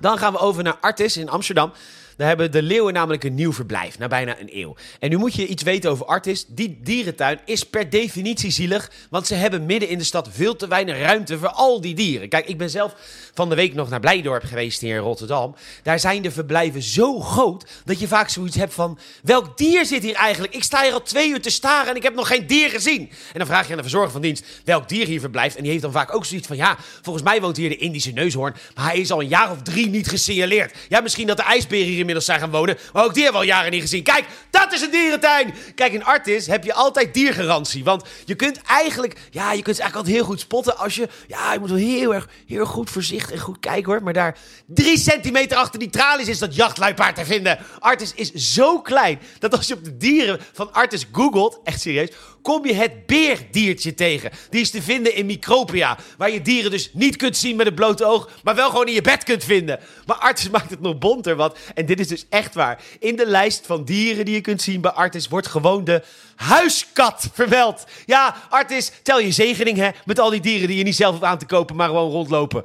Dan 0.00 0.18
gaan 0.18 0.32
we 0.32 0.38
over 0.38 0.62
naar 0.62 0.78
Artis 0.80 1.16
in 1.16 1.28
Amsterdam. 1.28 1.72
Daar 2.16 2.28
hebben 2.28 2.52
de 2.52 2.62
leeuwen 2.62 2.92
namelijk 2.92 3.24
een 3.24 3.34
nieuw 3.34 3.52
verblijf, 3.52 3.98
na 3.98 4.08
bijna 4.08 4.40
een 4.40 4.50
eeuw. 4.52 4.76
En 4.98 5.10
nu 5.10 5.16
moet 5.16 5.34
je 5.34 5.46
iets 5.46 5.62
weten 5.62 5.90
over 5.90 6.06
Artis. 6.06 6.44
Die 6.48 6.78
dierentuin 6.82 7.40
is 7.44 7.64
per 7.64 7.90
definitie 7.90 8.50
zielig, 8.50 8.90
want 9.10 9.26
ze 9.26 9.34
hebben 9.34 9.66
midden 9.66 9.88
in 9.88 9.98
de 9.98 10.04
stad 10.04 10.28
veel 10.32 10.56
te 10.56 10.68
weinig 10.68 10.98
ruimte 10.98 11.38
voor 11.38 11.48
al 11.48 11.80
die 11.80 11.94
dieren. 11.94 12.28
Kijk, 12.28 12.46
ik 12.46 12.58
ben 12.58 12.70
zelf 12.70 12.94
van 13.34 13.48
de 13.48 13.54
week 13.54 13.74
nog 13.74 13.90
naar 13.90 14.00
Blijdorp 14.00 14.44
geweest 14.44 14.80
hier 14.80 14.96
in 14.96 15.02
Rotterdam. 15.02 15.56
Daar 15.82 16.00
zijn 16.00 16.22
de 16.22 16.30
verblijven 16.30 16.82
zo 16.82 17.20
groot 17.20 17.70
dat 17.84 18.00
je 18.00 18.08
vaak 18.08 18.28
zoiets 18.28 18.56
hebt 18.56 18.74
van... 18.74 18.98
welk 19.22 19.58
dier 19.58 19.86
zit 19.86 20.02
hier 20.02 20.14
eigenlijk? 20.14 20.54
Ik 20.54 20.62
sta 20.62 20.82
hier 20.82 20.92
al 20.92 21.02
twee 21.02 21.28
uur 21.30 21.40
te 21.40 21.50
staren 21.50 21.90
en 21.90 21.96
ik 21.96 22.02
heb 22.02 22.14
nog 22.14 22.26
geen 22.26 22.46
dier 22.46 22.70
gezien. 22.70 23.00
En 23.32 23.38
dan 23.38 23.46
vraag 23.46 23.64
je 23.64 23.70
aan 23.70 23.76
de 23.76 23.82
verzorger 23.82 24.10
van 24.10 24.20
dienst 24.20 24.44
welk 24.64 24.88
dier 24.88 25.06
hier 25.06 25.20
verblijft. 25.20 25.56
En 25.56 25.62
die 25.62 25.70
heeft 25.70 25.82
dan 25.82 25.92
vaak 25.92 26.14
ook 26.14 26.24
zoiets 26.24 26.46
van... 26.46 26.56
ja, 26.56 26.76
volgens 27.02 27.24
mij 27.24 27.40
woont 27.40 27.56
hier 27.56 27.68
de 27.68 27.76
Indische 27.76 28.10
neushoorn... 28.10 28.54
maar 28.74 28.84
hij 28.84 28.98
is 28.98 29.10
al 29.10 29.20
een 29.20 29.28
jaar 29.28 29.50
of 29.50 29.62
drie 29.62 29.88
niet 29.88 30.08
gesignaleerd. 30.08 30.74
Ja, 30.88 31.00
misschien 31.00 31.26
dat 31.26 31.36
de 31.36 31.42
ijsberen 31.42 31.92
hier 31.92 32.03
inmiddels 32.04 32.24
zijn 32.24 32.40
gaan 32.40 32.50
wonen... 32.50 32.78
maar 32.92 33.04
ook 33.04 33.14
die 33.14 33.22
hebben 33.22 33.40
we 33.40 33.46
al 33.46 33.52
jaren 33.54 33.70
niet 33.70 33.80
gezien. 33.80 34.02
Kijk, 34.02 34.24
dat 34.50 34.72
is 34.72 34.80
een 34.80 34.90
dierentuin! 34.90 35.54
Kijk, 35.74 35.92
in 35.92 36.04
Artis 36.04 36.46
heb 36.46 36.64
je 36.64 36.74
altijd 36.74 37.14
diergarantie. 37.14 37.84
Want 37.84 38.04
je 38.24 38.34
kunt 38.34 38.62
eigenlijk... 38.62 39.18
ja, 39.30 39.52
je 39.52 39.62
kunt 39.62 39.76
ze 39.76 39.82
eigenlijk 39.82 39.94
altijd 39.94 40.14
heel 40.14 40.24
goed 40.24 40.40
spotten 40.40 40.78
als 40.78 40.94
je... 40.94 41.08
ja, 41.26 41.52
je 41.52 41.58
moet 41.58 41.68
wel 41.68 41.78
heel 41.78 42.14
erg, 42.14 42.28
heel 42.46 42.66
goed 42.66 42.90
voorzichtig 42.90 43.32
en 43.32 43.38
goed 43.38 43.60
kijken 43.60 43.92
hoor. 43.92 44.02
Maar 44.02 44.12
daar 44.12 44.38
drie 44.66 44.98
centimeter 44.98 45.56
achter 45.56 45.78
die 45.78 45.90
tralies 45.90 46.28
is 46.28 46.38
dat 46.38 46.54
jachtluipaard 46.54 47.14
te 47.14 47.24
vinden. 47.24 47.58
Artis 47.78 48.12
is 48.14 48.32
zo 48.32 48.80
klein 48.80 49.20
dat 49.38 49.56
als 49.56 49.66
je 49.66 49.74
op 49.74 49.84
de 49.84 49.96
dieren 49.96 50.40
van 50.52 50.72
Artis 50.72 51.06
googelt, 51.12 51.60
echt 51.64 51.80
serieus, 51.80 52.08
kom 52.44 52.66
je 52.66 52.74
het 52.74 53.06
beerdiertje 53.06 53.94
tegen. 53.94 54.30
Die 54.50 54.60
is 54.60 54.70
te 54.70 54.82
vinden 54.82 55.14
in 55.14 55.26
Micropia, 55.26 55.98
waar 56.16 56.30
je 56.30 56.42
dieren 56.42 56.70
dus 56.70 56.90
niet 56.92 57.16
kunt 57.16 57.36
zien 57.36 57.56
met 57.56 57.66
het 57.66 57.74
blote 57.74 58.04
oog, 58.04 58.30
maar 58.42 58.54
wel 58.54 58.70
gewoon 58.70 58.86
in 58.86 58.92
je 58.92 59.00
bed 59.00 59.24
kunt 59.24 59.44
vinden. 59.44 59.80
Maar 60.06 60.16
Artis 60.16 60.50
maakt 60.56 60.70
het 60.70 60.80
nog 60.80 60.98
bonter, 60.98 61.36
want, 61.36 61.56
en 61.74 61.86
is 62.00 62.08
dus 62.08 62.26
echt 62.28 62.54
waar, 62.54 62.82
in 62.98 63.16
de 63.16 63.26
lijst 63.26 63.66
van 63.66 63.84
dieren 63.84 64.24
die 64.24 64.34
je 64.34 64.40
kunt 64.40 64.62
zien 64.62 64.80
bij 64.80 64.90
Artis 64.90 65.28
wordt 65.28 65.46
gewoon 65.46 65.84
de 65.84 66.02
huiskat 66.36 67.28
vermeld. 67.32 67.84
Ja, 68.06 68.36
Artis, 68.48 68.92
tel 69.02 69.20
je 69.20 69.32
zegening 69.32 69.76
hè, 69.76 69.90
met 70.04 70.18
al 70.18 70.30
die 70.30 70.40
dieren 70.40 70.68
die 70.68 70.76
je 70.76 70.84
niet 70.84 70.96
zelf 70.96 71.12
hoeft 71.12 71.24
aan 71.24 71.38
te 71.38 71.46
kopen, 71.46 71.76
maar 71.76 71.88
gewoon 71.88 72.10
rondlopen. 72.10 72.64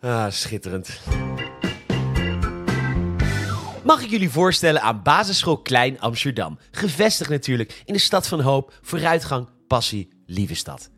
Ah, 0.00 0.26
schitterend. 0.30 1.00
Mag 3.84 4.02
ik 4.02 4.10
jullie 4.10 4.30
voorstellen 4.30 4.82
aan 4.82 5.02
Basisschool 5.02 5.58
Klein 5.58 6.00
Amsterdam. 6.00 6.58
Gevestigd 6.70 7.30
natuurlijk 7.30 7.82
in 7.84 7.92
de 7.92 8.00
stad 8.00 8.26
van 8.26 8.40
hoop, 8.40 8.78
vooruitgang, 8.82 9.48
passie, 9.66 10.08
lieve 10.26 10.54
stad. 10.54 10.90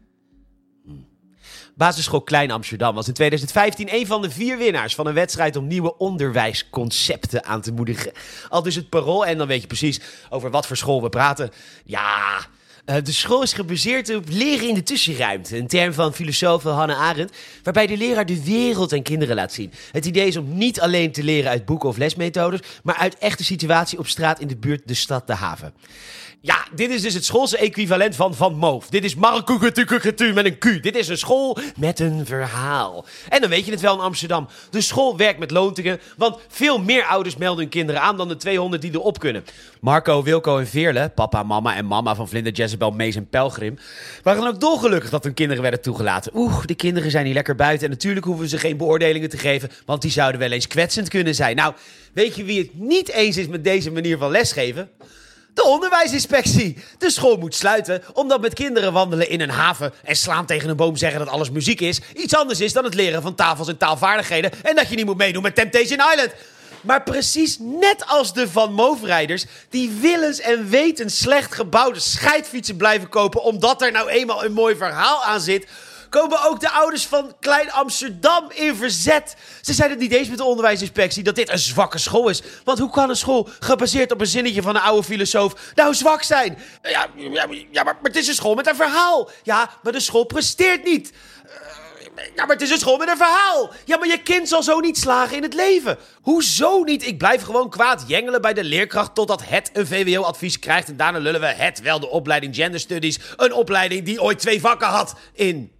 Basisschool 1.81 2.23
Klein 2.23 2.51
Amsterdam 2.51 2.95
was 2.95 3.09
in 3.09 3.15
2015 3.15 3.95
een 3.95 4.07
van 4.07 4.23
de 4.23 4.31
vier 4.31 4.59
winnaars 4.59 4.95
van 4.95 5.07
een 5.07 5.15
wedstrijd 5.15 5.57
om 5.57 5.67
nieuwe 5.67 5.97
onderwijsconcepten 5.97 7.45
aan 7.45 7.61
te 7.61 7.73
moedigen. 7.73 8.13
Al 8.49 8.63
dus 8.63 8.75
het 8.75 8.89
parool 8.89 9.27
en 9.27 9.39
dan 9.39 9.47
weet 9.47 9.61
je 9.61 9.67
precies 9.67 10.01
over 10.31 10.51
wat 10.51 10.67
voor 10.67 10.77
school 10.77 11.03
we 11.03 11.09
praten. 11.09 11.51
Ja, 11.85 12.39
uh, 12.87 12.97
de 13.03 13.13
school 13.13 13.43
is 13.43 13.53
gebaseerd 13.53 14.15
op 14.15 14.25
leren 14.29 14.69
in 14.69 14.75
de 14.75 14.83
tussenruimte, 14.83 15.57
een 15.57 15.67
term 15.67 15.93
van 15.93 16.15
filosoof 16.15 16.63
Hannah 16.63 17.01
Arendt, 17.01 17.37
waarbij 17.63 17.87
de 17.87 17.97
leraar 17.97 18.27
de 18.27 18.45
wereld 18.45 18.93
aan 18.93 19.03
kinderen 19.03 19.35
laat 19.35 19.53
zien. 19.53 19.73
Het 19.93 20.07
idee 20.07 20.27
is 20.27 20.37
om 20.37 20.57
niet 20.57 20.81
alleen 20.81 21.13
te 21.13 21.23
leren 21.23 21.51
uit 21.51 21.65
boeken 21.65 21.89
of 21.89 21.97
lesmethodes, 21.97 22.61
maar 22.83 22.97
uit 22.97 23.19
echte 23.19 23.45
situatie 23.45 23.99
op 23.99 24.07
straat 24.07 24.41
in 24.41 24.49
de 24.49 24.57
buurt, 24.57 24.83
de 24.85 24.95
stad, 24.95 25.27
de 25.27 25.35
haven. 25.35 25.73
Ja, 26.43 26.67
dit 26.75 26.91
is 26.91 27.03
dus 27.03 27.15
het 27.15 27.25
schoolse 27.25 27.57
equivalent 27.59 28.17
van 28.17 28.35
Van 28.35 28.55
Moof. 28.55 28.89
Dit 28.89 29.05
is 29.05 29.15
Markukutukukutu 29.15 30.33
met 30.33 30.45
een 30.45 30.59
Q. 30.59 30.83
Dit 30.83 30.97
is 30.97 31.09
een 31.09 31.19
school 31.19 31.59
met 31.77 32.01
een 32.01 32.27
verhaal. 32.27 33.05
En 33.29 33.41
dan 33.41 33.51
weet 33.51 33.65
je 33.65 33.71
het 33.71 33.81
wel 33.81 33.95
in 33.95 34.01
Amsterdam. 34.01 34.49
De 34.71 34.81
school 34.81 35.17
werkt 35.17 35.39
met 35.39 35.51
loontingen, 35.51 36.01
want 36.17 36.39
veel 36.49 36.79
meer 36.79 37.05
ouders 37.05 37.37
melden 37.37 37.61
hun 37.61 37.69
kinderen 37.69 38.01
aan 38.01 38.17
dan 38.17 38.29
de 38.29 38.37
200 38.37 38.83
die 38.83 38.91
erop 38.93 39.19
kunnen. 39.19 39.45
Marco, 39.81 40.23
Wilco 40.23 40.59
en 40.59 40.67
Veerle, 40.67 41.09
papa, 41.15 41.43
mama 41.43 41.77
en 41.77 41.87
mama 41.87 42.15
van 42.15 42.29
Vlinder, 42.29 42.53
Jezebel, 42.53 42.91
Mees 42.91 43.17
en 43.17 43.29
Pelgrim, 43.29 43.79
waren 44.23 44.47
ook 44.47 44.61
dolgelukkig 44.61 45.11
dat 45.11 45.25
hun 45.25 45.35
kinderen 45.35 45.63
werden 45.63 45.83
toegelaten. 45.83 46.33
Oeh, 46.35 46.65
de 46.65 46.75
kinderen 46.75 47.11
zijn 47.11 47.25
hier 47.25 47.35
lekker 47.35 47.55
buiten 47.55 47.85
en 47.85 47.93
natuurlijk 47.93 48.27
hoeven 48.27 48.49
ze 48.49 48.59
geen 48.59 48.77
beoordelingen 48.77 49.29
te 49.29 49.39
geven, 49.39 49.71
want 49.87 50.03
die 50.03 50.11
zouden 50.11 50.41
wel 50.41 50.51
eens 50.51 50.67
kwetsend 50.67 51.09
kunnen 51.09 51.35
zijn. 51.35 51.57
Nou, 51.57 51.75
weet 52.13 52.37
je 52.37 52.45
wie 52.45 52.59
het 52.59 52.75
niet 52.75 53.09
eens 53.09 53.37
is 53.37 53.47
met 53.47 53.65
deze 53.65 53.91
manier 53.91 54.19
van 54.19 54.31
lesgeven? 54.31 54.91
De 55.55 55.65
onderwijsinspectie. 55.65 56.77
De 56.99 57.11
school 57.11 57.37
moet 57.37 57.55
sluiten 57.55 58.03
omdat 58.13 58.41
met 58.41 58.55
kinderen 58.55 58.93
wandelen 58.93 59.29
in 59.29 59.41
een 59.41 59.51
haven 59.51 59.93
en 60.05 60.17
slaan 60.17 60.47
tegen 60.47 60.69
een 60.69 60.77
boom 60.77 60.97
zeggen 60.97 61.19
dat 61.19 61.29
alles 61.29 61.51
muziek 61.51 61.81
is 61.81 62.01
iets 62.15 62.35
anders 62.35 62.61
is 62.61 62.73
dan 62.73 62.85
het 62.85 62.95
leren 62.95 63.23
van 63.23 63.35
tafels 63.35 63.69
en 63.69 63.77
taalvaardigheden 63.77 64.51
en 64.63 64.77
dat 64.77 64.89
je 64.89 64.97
niet 64.97 65.07
moet 65.07 65.17
meedoen 65.17 65.43
met 65.43 65.55
Temptation 65.55 66.01
Island. 66.13 66.33
Maar 66.81 67.03
precies 67.03 67.57
net 67.59 68.07
als 68.07 68.33
de 68.33 68.49
Van 68.49 68.73
Moofrijders, 68.73 69.45
die 69.69 69.91
willens 70.01 70.41
en 70.41 70.69
wetens 70.69 71.19
slecht 71.19 71.55
gebouwde 71.55 72.01
scheidfietsen 72.01 72.77
blijven 72.77 73.09
kopen 73.09 73.43
omdat 73.43 73.83
er 73.83 73.93
nou 73.93 74.09
eenmaal 74.09 74.45
een 74.45 74.53
mooi 74.53 74.77
verhaal 74.77 75.25
aan 75.25 75.41
zit, 75.41 75.67
komen 76.11 76.45
ook 76.49 76.61
de 76.61 76.71
ouders 76.71 77.07
van 77.07 77.35
Klein 77.41 77.73
Amsterdam 77.73 78.51
in 78.51 78.75
verzet. 78.75 79.37
Ze 79.61 79.73
zeiden 79.73 79.99
het 79.99 80.09
niet 80.09 80.19
eens 80.19 80.29
met 80.29 80.39
de 80.39 80.45
onderwijsinspectie 80.45 81.23
dat 81.23 81.35
dit 81.35 81.49
een 81.51 81.59
zwakke 81.59 81.99
school 81.99 82.29
is. 82.29 82.43
Want 82.65 82.79
hoe 82.79 82.91
kan 82.91 83.09
een 83.09 83.17
school 83.17 83.49
gebaseerd 83.61 84.13
op 84.13 84.21
een 84.21 84.27
zinnetje 84.27 84.63
van 84.63 84.77
een 84.77 84.83
oude 84.83 85.03
filosoof 85.07 85.55
nou 85.75 85.95
zwak 85.95 86.23
zijn? 86.23 86.59
Ja, 86.83 87.07
ja, 87.17 87.47
ja 87.71 87.83
maar, 87.83 87.97
het 88.03 88.17
is 88.17 88.29
een 88.29 88.35
school 88.35 88.55
met 88.55 88.67
een 88.67 88.77
verhaal. 88.77 89.31
Ja, 89.43 89.71
maar 89.83 89.93
de 89.93 90.01
school 90.01 90.25
presteert 90.25 90.85
niet. 90.85 91.13
Eh, 91.45 92.25
ja, 92.35 92.47
maar 92.47 92.57
het 92.57 92.63
is 92.63 92.71
een 92.71 92.79
school 92.79 92.97
met 92.97 93.09
een 93.09 93.17
verhaal. 93.17 93.71
Ja, 93.85 93.97
maar 93.97 94.09
je 94.09 94.23
kind 94.23 94.49
zal 94.49 94.63
zo 94.63 94.81
niet 94.81 94.99
slagen 94.99 95.37
in 95.37 95.43
het 95.43 95.55
leven. 95.55 95.99
Hoezo 96.23 96.83
niet? 96.83 97.07
Ik 97.07 97.19
blijf 97.19 97.43
gewoon 97.43 97.71
kwaad 97.71 98.05
jengelen 98.07 98.41
bij 98.41 98.55
de 98.55 98.65
leerkracht 98.65 99.15
totdat 99.15 99.43
het 99.45 99.71
een 99.73 99.87
VWO-advies 99.87 100.59
krijgt. 100.59 100.89
En 100.89 100.97
daarna 100.97 101.19
lullen 101.19 101.41
we 101.41 101.47
het 101.47 101.81
wel 101.81 102.01
de 102.01 102.09
opleiding 102.09 102.55
Gender 102.55 102.81
Studies. 102.81 103.19
Een 103.37 103.53
opleiding 103.53 104.05
die 104.05 104.23
ooit 104.23 104.39
twee 104.39 104.61
vakken 104.61 104.89
had 104.89 105.15
in. 105.33 105.79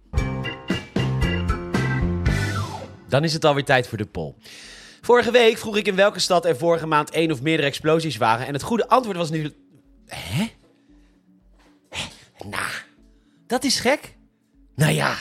Dan 3.11 3.23
is 3.23 3.33
het 3.33 3.45
alweer 3.45 3.63
tijd 3.63 3.87
voor 3.87 3.97
de 3.97 4.05
poll. 4.05 4.33
Vorige 5.01 5.31
week 5.31 5.57
vroeg 5.57 5.77
ik 5.77 5.87
in 5.87 5.95
welke 5.95 6.19
stad 6.19 6.45
er 6.45 6.57
vorige 6.57 6.87
maand 6.87 7.09
één 7.09 7.31
of 7.31 7.41
meerdere 7.41 7.67
explosies 7.67 8.17
waren. 8.17 8.47
En 8.47 8.53
het 8.53 8.61
goede 8.61 8.87
antwoord 8.87 9.17
was 9.17 9.29
nu. 9.29 9.53
Hè? 10.07 10.47
Hè? 11.89 12.03
Nou, 12.49 12.71
dat 13.47 13.63
is 13.63 13.79
gek. 13.79 14.15
Nou 14.75 14.91
ja, 14.91 15.15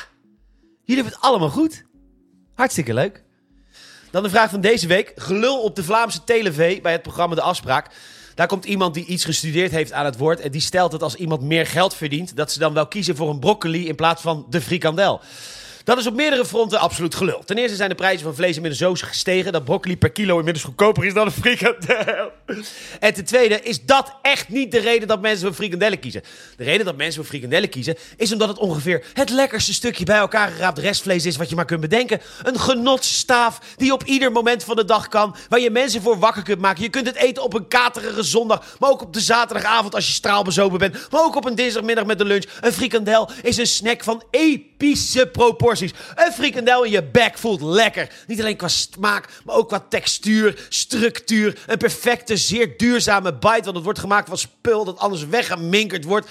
jullie 0.84 1.02
hebben 1.02 1.12
het 1.12 1.20
allemaal 1.20 1.50
goed. 1.50 1.84
Hartstikke 2.54 2.94
leuk. 2.94 3.24
Dan 4.10 4.22
de 4.22 4.30
vraag 4.30 4.50
van 4.50 4.60
deze 4.60 4.86
week. 4.86 5.12
Gelul 5.16 5.62
op 5.62 5.76
de 5.76 5.84
Vlaamse 5.84 6.24
telev 6.24 6.80
bij 6.82 6.92
het 6.92 7.02
programma 7.02 7.34
De 7.34 7.42
Afspraak. 7.42 7.90
Daar 8.34 8.46
komt 8.46 8.64
iemand 8.64 8.94
die 8.94 9.04
iets 9.04 9.24
gestudeerd 9.24 9.70
heeft 9.70 9.92
aan 9.92 10.04
het 10.04 10.16
woord. 10.16 10.40
En 10.40 10.50
die 10.50 10.60
stelt 10.60 10.90
dat 10.90 11.02
als 11.02 11.14
iemand 11.14 11.42
meer 11.42 11.66
geld 11.66 11.94
verdient, 11.94 12.36
dat 12.36 12.52
ze 12.52 12.58
dan 12.58 12.74
wel 12.74 12.86
kiezen 12.88 13.16
voor 13.16 13.30
een 13.30 13.40
broccoli 13.40 13.88
in 13.88 13.94
plaats 13.94 14.22
van 14.22 14.46
de 14.48 14.60
frikandel. 14.60 15.20
Dat 15.84 15.98
is 15.98 16.06
op 16.06 16.14
meerdere 16.14 16.44
fronten 16.44 16.78
absoluut 16.78 17.14
gelul. 17.14 17.42
Ten 17.44 17.58
eerste 17.58 17.76
zijn 17.76 17.88
de 17.88 17.94
prijzen 17.94 18.22
van 18.22 18.34
vlees 18.34 18.54
inmiddels 18.54 18.82
zo 18.82 19.06
gestegen 19.08 19.52
dat 19.52 19.64
broccoli 19.64 19.96
per 19.96 20.10
kilo 20.10 20.38
inmiddels 20.38 20.64
goedkoper 20.64 21.04
is 21.04 21.14
dan 21.14 21.26
een 21.26 21.32
frikandel. 21.32 22.30
En 23.00 23.14
ten 23.14 23.24
tweede 23.24 23.60
is 23.62 23.84
dat 23.84 24.14
echt 24.22 24.48
niet 24.48 24.70
de 24.70 24.78
reden 24.78 25.08
dat 25.08 25.20
mensen 25.20 25.46
voor 25.46 25.56
frikandellen 25.56 25.98
kiezen. 25.98 26.22
De 26.56 26.64
reden 26.64 26.84
dat 26.86 26.96
mensen 26.96 27.14
voor 27.14 27.30
frikandellen 27.30 27.68
kiezen 27.68 27.96
is 28.16 28.32
omdat 28.32 28.48
het 28.48 28.58
ongeveer 28.58 29.04
het 29.12 29.30
lekkerste 29.30 29.72
stukje 29.72 30.04
bij 30.04 30.16
elkaar 30.16 30.48
geraapt 30.48 30.78
restvlees 30.78 31.26
is 31.26 31.36
wat 31.36 31.48
je 31.48 31.54
maar 31.54 31.64
kunt 31.64 31.80
bedenken. 31.80 32.20
Een 32.42 32.60
genotsstaaf 32.60 33.60
die 33.76 33.92
op 33.92 34.04
ieder 34.04 34.32
moment 34.32 34.64
van 34.64 34.76
de 34.76 34.84
dag 34.84 35.08
kan, 35.08 35.36
waar 35.48 35.60
je 35.60 35.70
mensen 35.70 36.02
voor 36.02 36.18
wakker 36.18 36.42
kunt 36.42 36.60
maken. 36.60 36.82
Je 36.82 36.88
kunt 36.88 37.06
het 37.06 37.16
eten 37.16 37.42
op 37.42 37.54
een 37.54 37.68
katerige 37.68 38.22
zondag, 38.22 38.76
maar 38.78 38.90
ook 38.90 39.02
op 39.02 39.12
de 39.12 39.20
zaterdagavond 39.20 39.94
als 39.94 40.06
je 40.06 40.12
straalbezopen 40.12 40.78
bent, 40.78 41.10
maar 41.10 41.24
ook 41.24 41.36
op 41.36 41.44
een 41.44 41.54
dinsdagmiddag 41.54 42.04
met 42.04 42.18
de 42.18 42.24
lunch. 42.24 42.44
Een 42.60 42.72
frikandel 42.72 43.30
is 43.42 43.56
een 43.56 43.66
snack 43.66 44.04
van 44.04 44.22
epische 44.30 45.26
proporties. 45.26 45.69
Een 45.70 46.32
frikandel 46.32 46.84
in 46.84 46.90
je 46.90 47.02
bek 47.02 47.38
voelt 47.38 47.60
lekker. 47.60 48.08
Niet 48.26 48.40
alleen 48.40 48.56
qua 48.56 48.68
smaak, 48.68 49.28
maar 49.44 49.56
ook 49.56 49.68
qua 49.68 49.84
textuur, 49.88 50.66
structuur. 50.68 51.58
Een 51.66 51.78
perfecte, 51.78 52.36
zeer 52.36 52.76
duurzame 52.76 53.32
bite, 53.34 53.62
want 53.62 53.74
het 53.74 53.84
wordt 53.84 53.98
gemaakt 53.98 54.28
van 54.28 54.38
spul 54.38 54.84
dat 54.84 54.98
anders 54.98 55.26
weggeminkerd 55.26 56.04
wordt. 56.04 56.28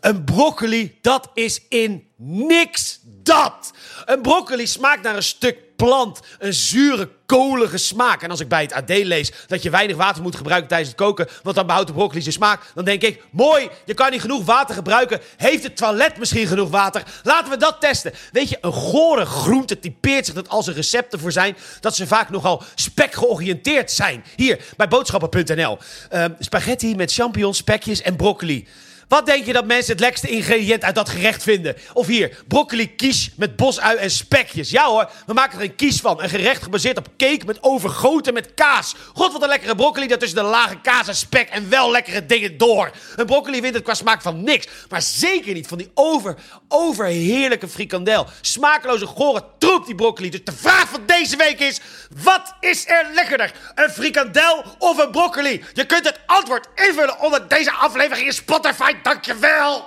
Een 0.00 0.24
broccoli, 0.24 0.98
dat 1.00 1.30
is 1.34 1.60
in 1.68 2.06
niks 2.16 3.00
dat. 3.04 3.72
Een 4.04 4.22
broccoli 4.22 4.66
smaakt 4.66 5.02
naar 5.02 5.16
een 5.16 5.22
stuk 5.22 5.56
plant. 5.76 6.20
Een 6.38 6.54
zure, 6.54 7.08
kolige 7.26 7.76
smaak. 7.76 8.22
En 8.22 8.30
als 8.30 8.40
ik 8.40 8.48
bij 8.48 8.62
het 8.62 8.72
AD 8.72 8.88
lees 8.88 9.32
dat 9.46 9.62
je 9.62 9.70
weinig 9.70 9.96
water 9.96 10.22
moet 10.22 10.36
gebruiken 10.36 10.68
tijdens 10.68 10.90
het 10.90 10.98
koken, 10.98 11.28
want 11.42 11.56
dan 11.56 11.66
behoudt 11.66 11.88
de 11.88 11.94
broccoli 11.94 12.20
zijn 12.20 12.34
smaak, 12.34 12.62
dan 12.74 12.84
denk 12.84 13.02
ik, 13.02 13.22
mooi, 13.30 13.68
je 13.84 13.94
kan 13.94 14.10
niet 14.10 14.20
genoeg 14.20 14.44
water 14.44 14.74
gebruiken. 14.74 15.20
Heeft 15.36 15.62
het 15.62 15.76
toilet 15.76 16.18
misschien 16.18 16.46
genoeg 16.46 16.70
water? 16.70 17.02
Laten 17.22 17.50
we 17.50 17.56
dat 17.56 17.80
testen. 17.80 18.12
Weet 18.32 18.48
je, 18.48 18.58
een 18.60 18.72
gore 18.72 19.24
groente 19.24 19.78
typeert 19.78 20.26
zich 20.26 20.34
dat 20.34 20.48
als 20.48 20.66
er 20.66 20.74
recepten 20.74 21.20
voor 21.20 21.32
zijn, 21.32 21.56
dat 21.80 21.96
ze 21.96 22.06
vaak 22.06 22.30
nogal 22.30 22.62
spek 22.74 23.14
georiënteerd 23.14 23.90
zijn. 23.90 24.24
Hier, 24.36 24.64
bij 24.76 24.88
boodschappen.nl. 24.88 25.78
Ehm, 26.08 26.32
spaghetti 26.38 26.94
met 26.94 27.12
champignons, 27.12 27.56
spekjes 27.56 28.02
en 28.02 28.16
broccoli. 28.16 28.68
Wat 29.08 29.26
denk 29.26 29.44
je 29.44 29.52
dat 29.52 29.66
mensen 29.66 29.92
het 29.92 30.00
lekkerste 30.00 30.28
ingrediënt 30.28 30.84
uit 30.84 30.94
dat 30.94 31.08
gerecht 31.08 31.42
vinden? 31.42 31.76
Of 31.92 32.06
hier, 32.06 32.42
broccoli 32.48 32.94
quiche 32.94 33.30
met 33.36 33.56
bosui 33.56 33.96
en 33.96 34.10
spekjes. 34.10 34.70
Ja 34.70 34.84
hoor, 34.84 35.10
we 35.26 35.32
maken 35.32 35.58
er 35.58 35.64
een 35.64 35.76
quiche 35.76 36.00
van. 36.00 36.22
Een 36.22 36.28
gerecht 36.28 36.62
gebaseerd 36.62 36.98
op 36.98 37.08
cake 37.16 37.46
met 37.46 37.58
overgoten 37.60 38.34
met 38.34 38.54
kaas. 38.54 38.94
God, 39.14 39.32
wat 39.32 39.42
een 39.42 39.48
lekkere 39.48 39.74
broccoli 39.74 40.06
daartussen 40.06 40.38
de 40.38 40.44
lage 40.44 40.80
kaas 40.80 41.08
en 41.08 41.16
spek 41.16 41.48
en 41.48 41.68
wel 41.68 41.90
lekkere 41.90 42.26
dingen 42.26 42.58
door. 42.58 42.90
Een 43.16 43.26
broccoli 43.26 43.60
wint 43.60 43.74
het 43.74 43.84
qua 43.84 43.94
smaak 43.94 44.22
van 44.22 44.44
niks. 44.44 44.66
Maar 44.88 45.02
zeker 45.02 45.54
niet 45.54 45.66
van 45.66 45.78
die 45.78 45.90
over, 45.94 46.36
overheerlijke 46.68 47.68
frikandel. 47.68 48.26
Smakeloze, 48.40 49.06
gore 49.06 49.44
troep 49.58 49.86
die 49.86 49.94
broccoli. 49.94 50.30
Dus 50.30 50.44
de 50.44 50.52
vraag 50.52 50.88
van 50.88 51.02
deze 51.06 51.36
week 51.36 51.60
is, 51.60 51.80
wat 52.22 52.54
is 52.60 52.88
er 52.88 53.06
lekkerder? 53.14 53.52
Een 53.74 53.90
frikandel 53.90 54.64
of 54.78 54.98
een 54.98 55.10
broccoli? 55.10 55.64
Je 55.72 55.86
kunt 55.86 56.04
het 56.04 56.20
antwoord 56.26 56.68
invullen 56.74 57.20
onder 57.20 57.48
deze 57.48 57.72
aflevering 57.72 58.26
in 58.26 58.32
Spotify. 58.32 58.96
Dankjewel! 59.02 59.84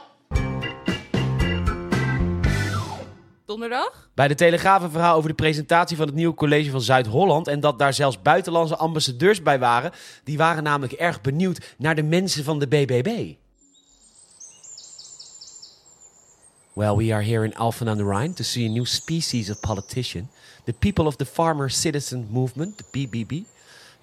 Donderdag? 3.45 4.09
Bij 4.13 4.27
de 4.27 4.35
Telegraaf 4.35 4.81
een 4.81 4.91
verhaal 4.91 5.15
over 5.15 5.29
de 5.29 5.35
presentatie 5.35 5.97
van 5.97 6.05
het 6.05 6.15
nieuwe 6.15 6.33
college 6.33 6.71
van 6.71 6.81
Zuid-Holland. 6.81 7.47
En 7.47 7.59
dat 7.59 7.79
daar 7.79 7.93
zelfs 7.93 8.21
buitenlandse 8.21 8.75
ambassadeurs 8.75 9.41
bij 9.41 9.59
waren. 9.59 9.91
Die 10.23 10.37
waren 10.37 10.63
namelijk 10.63 10.93
erg 10.93 11.21
benieuwd 11.21 11.75
naar 11.77 11.95
de 11.95 12.03
mensen 12.03 12.43
van 12.43 12.59
de 12.59 12.67
BBB. 12.67 13.33
Well, 16.73 16.95
we 16.95 17.13
are 17.13 17.23
here 17.23 17.45
in 17.45 17.55
Alphen 17.55 17.89
aan 17.89 17.97
de 17.97 18.05
Rijn 18.05 18.33
to 18.33 18.43
see 18.43 18.69
a 18.69 18.71
new 18.71 18.85
species 18.85 19.49
of 19.49 19.59
politician. 19.59 20.29
The 20.65 20.73
people 20.73 21.05
of 21.05 21.15
the 21.15 21.25
Farmer 21.25 21.69
Citizen 21.69 22.27
Movement, 22.29 22.77
the 22.77 22.83
PBB. 22.83 23.31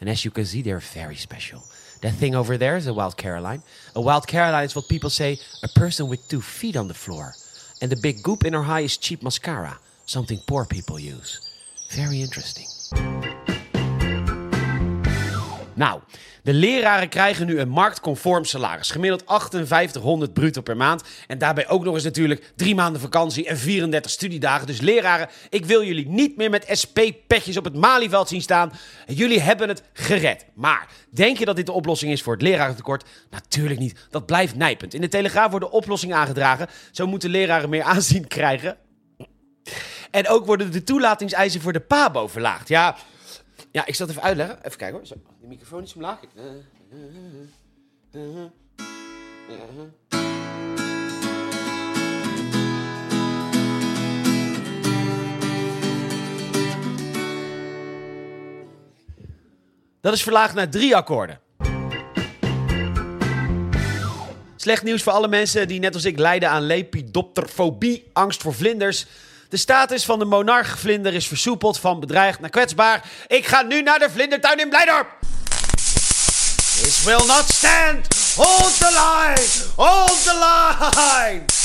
And 0.00 0.10
as 0.10 0.22
you 0.22 0.34
can 0.34 0.46
see, 0.46 0.62
they're 0.62 0.80
very 0.80 1.16
special. 1.16 1.62
That 2.00 2.14
thing 2.14 2.34
over 2.34 2.56
there 2.56 2.76
is 2.76 2.86
a 2.86 2.94
wild 2.94 3.16
Caroline. 3.16 3.62
A 3.94 4.00
wild 4.00 4.26
Caroline 4.26 4.64
is 4.64 4.76
what 4.76 4.88
people 4.88 5.10
say 5.10 5.38
a 5.62 5.68
person 5.68 6.08
with 6.08 6.28
two 6.28 6.40
feet 6.40 6.76
on 6.76 6.88
the 6.88 6.94
floor. 6.94 7.34
And 7.80 7.90
the 7.90 7.96
big 7.96 8.22
goop 8.22 8.44
in 8.44 8.52
her 8.52 8.62
eye 8.62 8.80
is 8.80 8.96
cheap 8.96 9.22
mascara, 9.22 9.78
something 10.06 10.38
poor 10.46 10.64
people 10.64 10.98
use. 10.98 11.40
Very 11.90 12.20
interesting. 12.20 12.66
Nou, 15.78 16.00
de 16.42 16.52
leraren 16.52 17.08
krijgen 17.08 17.46
nu 17.46 17.58
een 17.58 17.68
marktconform 17.68 18.44
salaris. 18.44 18.90
Gemiddeld 18.90 19.22
5800 19.26 20.32
bruto 20.32 20.60
per 20.60 20.76
maand. 20.76 21.02
En 21.26 21.38
daarbij 21.38 21.68
ook 21.68 21.84
nog 21.84 21.94
eens 21.94 22.04
natuurlijk 22.04 22.52
drie 22.56 22.74
maanden 22.74 23.00
vakantie 23.00 23.46
en 23.46 23.58
34 23.58 24.10
studiedagen. 24.10 24.66
Dus 24.66 24.80
leraren, 24.80 25.28
ik 25.50 25.66
wil 25.66 25.84
jullie 25.84 26.08
niet 26.08 26.36
meer 26.36 26.50
met 26.50 26.66
SP-petjes 26.70 27.56
op 27.56 27.64
het 27.64 27.76
Malieveld 27.76 28.28
zien 28.28 28.42
staan. 28.42 28.72
Jullie 29.06 29.40
hebben 29.40 29.68
het 29.68 29.82
gered. 29.92 30.46
Maar 30.54 30.86
denk 31.10 31.38
je 31.38 31.44
dat 31.44 31.56
dit 31.56 31.66
de 31.66 31.72
oplossing 31.72 32.12
is 32.12 32.22
voor 32.22 32.32
het 32.32 32.42
lerarentekort? 32.42 33.04
Natuurlijk 33.30 33.80
niet. 33.80 34.06
Dat 34.10 34.26
blijft 34.26 34.56
nijpend. 34.56 34.94
In 34.94 35.00
de 35.00 35.08
Telegraaf 35.08 35.50
worden 35.50 35.70
oplossingen 35.70 36.16
aangedragen. 36.16 36.68
Zo 36.90 37.06
moeten 37.06 37.30
leraren 37.30 37.68
meer 37.68 37.82
aanzien 37.82 38.26
krijgen. 38.26 38.76
En 40.10 40.28
ook 40.28 40.46
worden 40.46 40.72
de 40.72 40.84
toelatingseisen 40.84 41.60
voor 41.60 41.72
de 41.72 41.80
PABO 41.80 42.28
verlaagd. 42.28 42.68
Ja, 42.68 42.96
ja, 43.70 43.86
ik 43.86 43.94
zal 43.94 44.06
het 44.06 44.16
even 44.16 44.28
uitleggen. 44.28 44.58
Even 44.58 44.78
kijken 44.78 44.96
hoor. 44.96 45.06
Zo, 45.06 45.14
de 45.40 45.46
microfoon 45.46 45.82
is 45.82 45.94
omlaag. 45.94 46.20
Dat 60.00 60.12
is 60.12 60.22
verlaagd 60.22 60.54
naar 60.54 60.68
drie 60.68 60.96
akkoorden. 60.96 61.40
Slecht 64.56 64.82
nieuws 64.82 65.02
voor 65.02 65.12
alle 65.12 65.28
mensen 65.28 65.68
die 65.68 65.80
net 65.80 65.94
als 65.94 66.04
ik 66.04 66.18
lijden 66.18 66.50
aan 66.50 66.62
lepidopterfobie, 66.62 68.10
angst 68.12 68.42
voor 68.42 68.54
vlinders. 68.54 69.06
De 69.48 69.56
status 69.56 70.04
van 70.04 70.18
de 70.18 70.24
monarchvlinder 70.24 71.14
is 71.14 71.26
versoepeld 71.26 71.78
van 71.78 72.00
bedreigd 72.00 72.40
naar 72.40 72.50
kwetsbaar. 72.50 73.04
Ik 73.26 73.46
ga 73.46 73.62
nu 73.62 73.82
naar 73.82 73.98
de 73.98 74.10
vlindertuin 74.10 74.58
in 74.58 74.68
Blijdorp. 74.68 75.08
This 76.82 77.04
will 77.04 77.26
not 77.26 77.44
stand. 77.48 78.06
Hold 78.36 78.78
the 78.78 78.90
line. 78.90 79.48
Hold 79.76 80.24
the 80.24 80.34
line. 80.34 81.57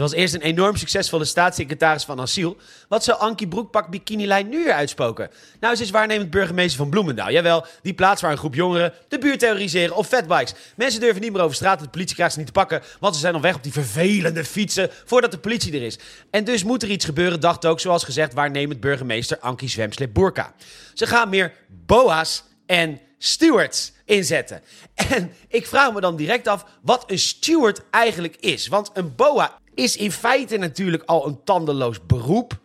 Ze 0.00 0.06
was 0.06 0.14
eerst 0.14 0.34
een 0.34 0.40
enorm 0.40 0.76
succesvolle 0.76 1.24
staatssecretaris 1.24 2.04
van 2.04 2.20
asiel. 2.20 2.56
Wat 2.88 3.04
zou 3.04 3.18
Ankie 3.18 3.48
Broekpak 3.48 3.88
Bikinilijn 3.88 4.48
nu 4.48 4.64
weer 4.64 4.72
uitspoken? 4.72 5.30
Nou, 5.60 5.74
ze 5.74 5.82
is 5.82 5.90
waarnemend 5.90 6.30
burgemeester 6.30 6.78
van 6.78 6.90
Bloemendaal. 6.90 7.30
Jawel, 7.30 7.66
die 7.82 7.94
plaats 7.94 8.22
waar 8.22 8.30
een 8.30 8.38
groep 8.38 8.54
jongeren 8.54 8.92
de 9.08 9.18
buurt 9.18 9.38
terroriseren 9.38 9.96
of 9.96 10.06
fatbikes. 10.06 10.54
Mensen 10.76 11.00
durven 11.00 11.20
niet 11.20 11.32
meer 11.32 11.42
over 11.42 11.56
straat, 11.56 11.80
de 11.80 11.88
politie 11.88 12.14
krijgt 12.14 12.32
ze 12.32 12.38
niet 12.38 12.46
te 12.48 12.54
pakken, 12.54 12.82
want 13.00 13.14
ze 13.14 13.20
zijn 13.20 13.34
al 13.34 13.40
weg 13.40 13.54
op 13.54 13.62
die 13.62 13.72
vervelende 13.72 14.44
fietsen 14.44 14.90
voordat 15.04 15.30
de 15.30 15.38
politie 15.38 15.72
er 15.72 15.82
is. 15.82 15.98
En 16.30 16.44
dus 16.44 16.64
moet 16.64 16.82
er 16.82 16.90
iets 16.90 17.04
gebeuren, 17.04 17.40
dacht 17.40 17.66
ook, 17.66 17.80
zoals 17.80 18.04
gezegd, 18.04 18.34
waarnemend 18.34 18.80
burgemeester 18.80 19.38
Ankie 19.38 19.68
Zwemslip 19.68 20.12
Boerka. 20.12 20.54
Ze 20.94 21.06
gaan 21.06 21.28
meer 21.28 21.52
boa's 21.86 22.44
en 22.66 23.00
stewards 23.22 23.92
inzetten. 24.04 24.62
En 24.94 25.32
ik 25.48 25.66
vraag 25.66 25.92
me 25.92 26.00
dan 26.00 26.16
direct 26.16 26.46
af 26.46 26.64
wat 26.82 27.04
een 27.06 27.18
steward 27.18 27.80
eigenlijk 27.90 28.36
is. 28.36 28.68
Want 28.68 28.90
een 28.94 29.14
boa 29.14 29.58
is 29.74 29.96
in 29.96 30.12
feite 30.12 30.56
natuurlijk 30.56 31.02
al 31.02 31.26
een 31.26 31.44
tandeloos 31.44 32.06
beroep. 32.06 32.58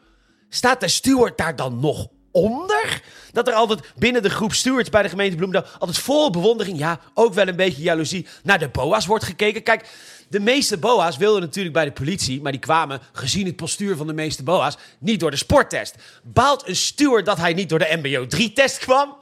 Staat 0.49 0.79
de 0.79 0.87
steward 0.87 1.37
daar 1.37 1.55
dan 1.55 1.79
nog 1.79 2.07
onder? 2.31 3.01
Dat 3.31 3.47
er 3.47 3.53
altijd 3.53 3.93
binnen 3.95 4.21
de 4.21 4.29
groep 4.29 4.53
stewards 4.53 4.89
bij 4.89 5.01
de 5.01 5.09
gemeente 5.09 5.35
Bloemendaal 5.35 5.71
altijd 5.79 5.97
vol 5.97 6.29
bewondering, 6.29 6.77
ja, 6.77 6.99
ook 7.13 7.33
wel 7.33 7.47
een 7.47 7.55
beetje 7.55 7.81
jaloezie, 7.81 8.27
naar 8.43 8.59
de 8.59 8.69
boa's 8.69 9.05
wordt 9.05 9.23
gekeken. 9.23 9.63
Kijk, 9.63 9.87
de 10.29 10.39
meeste 10.39 10.77
boa's 10.77 11.17
wilden 11.17 11.41
natuurlijk 11.41 11.73
bij 11.73 11.85
de 11.85 11.91
politie, 11.91 12.41
maar 12.41 12.51
die 12.51 12.61
kwamen, 12.61 13.01
gezien 13.11 13.45
het 13.45 13.55
postuur 13.55 13.95
van 13.95 14.07
de 14.07 14.13
meeste 14.13 14.43
boa's, 14.43 14.77
niet 14.99 15.19
door 15.19 15.31
de 15.31 15.37
sporttest. 15.37 15.95
Baalt 16.23 16.67
een 16.67 16.75
steward 16.75 17.25
dat 17.25 17.37
hij 17.37 17.53
niet 17.53 17.69
door 17.69 17.79
de 17.79 17.99
MBO 18.01 18.25
3-test 18.25 18.77
kwam? 18.79 19.15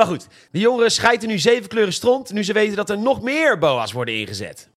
Maar 0.00 0.08
goed, 0.08 0.26
de 0.50 0.58
jongeren 0.58 0.90
schijten 0.90 1.28
nu 1.28 1.38
zeven 1.38 1.68
kleuren 1.68 1.92
stront, 1.92 2.32
nu 2.32 2.44
ze 2.44 2.52
weten 2.52 2.76
dat 2.76 2.90
er 2.90 2.98
nog 2.98 3.22
meer 3.22 3.58
boa's 3.58 3.92
worden 3.92 4.14
ingezet. 4.14 4.68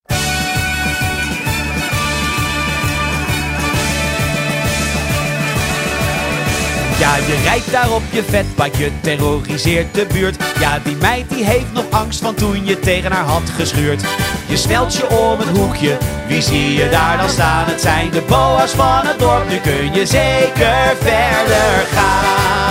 Ja, 7.00 7.16
je 7.16 7.42
rijdt 7.44 7.72
daar 7.72 7.94
op 7.94 8.02
je 8.12 8.24
vetbike, 8.24 8.78
je 8.78 8.92
terroriseert 9.02 9.94
de 9.96 10.06
buurt. 10.14 10.44
Ja, 10.60 10.80
die 10.80 10.96
meid 10.96 11.30
die 11.30 11.46
heeft 11.46 11.74
nog 11.74 11.90
angst 11.90 12.22
van 12.22 12.36
toen 12.36 12.66
je 12.66 12.80
tegen 12.80 13.12
haar 13.12 13.26
had 13.26 13.50
geschuurd. 13.50 14.02
Je 14.48 14.58
snelt 14.58 14.96
je 14.96 15.10
om 15.10 15.40
het 15.40 15.58
hoekje, 15.58 15.98
wie 16.28 16.42
zie 16.42 16.74
je 16.74 16.90
daar 16.90 17.18
dan 17.18 17.30
staan? 17.30 17.66
Het 17.66 17.82
zijn 17.82 18.12
de 18.12 18.22
boa's 18.22 18.72
van 18.72 19.06
het 19.06 19.20
dorp, 19.20 19.50
nu 19.50 19.58
kun 19.58 19.94
je 19.94 20.06
zeker 20.06 20.96
verder 21.00 21.86
gaan. 21.94 22.63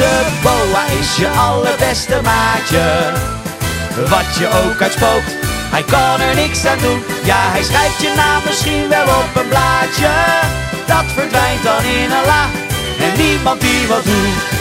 De 0.00 0.26
boa 0.42 0.84
is 1.00 1.16
je 1.16 1.28
allerbeste 1.28 2.20
maatje. 2.22 3.12
Wat 4.08 4.36
je 4.38 4.48
ook 4.48 4.82
uitspookt, 4.82 5.30
Hij 5.70 5.82
kan 5.82 6.20
er 6.20 6.34
niks 6.34 6.64
aan 6.64 6.78
doen, 6.78 7.02
ja 7.24 7.50
hij 7.50 7.62
schrijft 7.62 8.00
je 8.00 8.12
naam 8.16 8.42
misschien 8.46 8.88
wel 8.88 9.04
op 9.04 9.40
een 9.40 9.48
blaadje. 9.48 10.10
Dat 10.86 11.04
verdwijnt 11.14 11.62
dan 11.62 11.84
in 11.84 12.10
een 12.10 12.26
la 12.26 12.44
en 13.04 13.12
niemand 13.22 13.60
die 13.60 13.88
wat 13.88 14.04
doet 14.04 14.59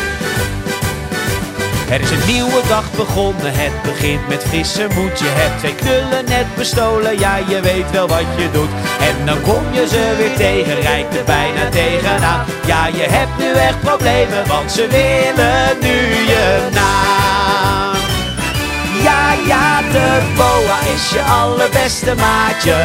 er 1.89 2.01
is 2.01 2.09
een 2.11 2.33
nieuwe 2.33 2.61
dag 2.67 2.91
begonnen, 2.95 3.53
het 3.53 3.81
begint 3.81 4.27
met 4.27 4.43
frisse 4.43 4.87
moed. 4.95 5.19
Je 5.19 5.27
hebt 5.27 5.59
twee 5.59 5.75
knullen 5.75 6.25
net 6.25 6.55
bestolen, 6.55 7.19
ja 7.19 7.35
je 7.47 7.59
weet 7.61 7.91
wel 7.91 8.07
wat 8.07 8.27
je 8.37 8.51
doet. 8.51 8.69
En 8.99 9.25
dan 9.25 9.41
kom 9.41 9.63
je 9.71 9.87
ze 9.87 10.15
weer 10.17 10.35
tegen, 10.35 10.81
rijdt 10.81 11.17
er 11.17 11.23
bijna 11.23 11.69
tegenaan. 11.69 12.45
Ja 12.65 12.87
je 12.87 13.05
hebt 13.09 13.37
nu 13.37 13.51
echt 13.51 13.79
problemen, 13.79 14.47
want 14.47 14.71
ze 14.71 14.87
willen 14.87 15.77
nu 15.81 15.97
je 16.31 16.67
naam. 16.73 17.97
Ja 19.03 19.33
ja, 19.47 19.81
de 19.91 20.33
boa 20.35 20.77
is 20.95 21.09
je 21.09 21.21
allerbeste 21.21 22.15
maatje. 22.15 22.77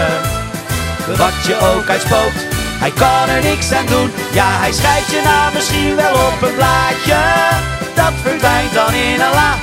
Wat 1.16 1.46
je 1.46 1.56
ook 1.74 1.88
uitspookt, 1.88 2.40
hij 2.80 2.90
kan 2.90 3.28
er 3.28 3.42
niks 3.42 3.72
aan 3.72 3.86
doen. 3.86 4.10
Ja 4.32 4.58
hij 4.58 4.72
schrijft 4.72 5.10
je 5.10 5.20
naam 5.24 5.52
misschien 5.52 5.96
wel 5.96 6.14
op 6.14 6.42
een 6.42 6.54
blaadje 6.54 7.73
dat 7.94 8.12
verdwijnt 8.22 8.74
dan 8.74 8.94
in 8.94 9.18
la 9.18 9.54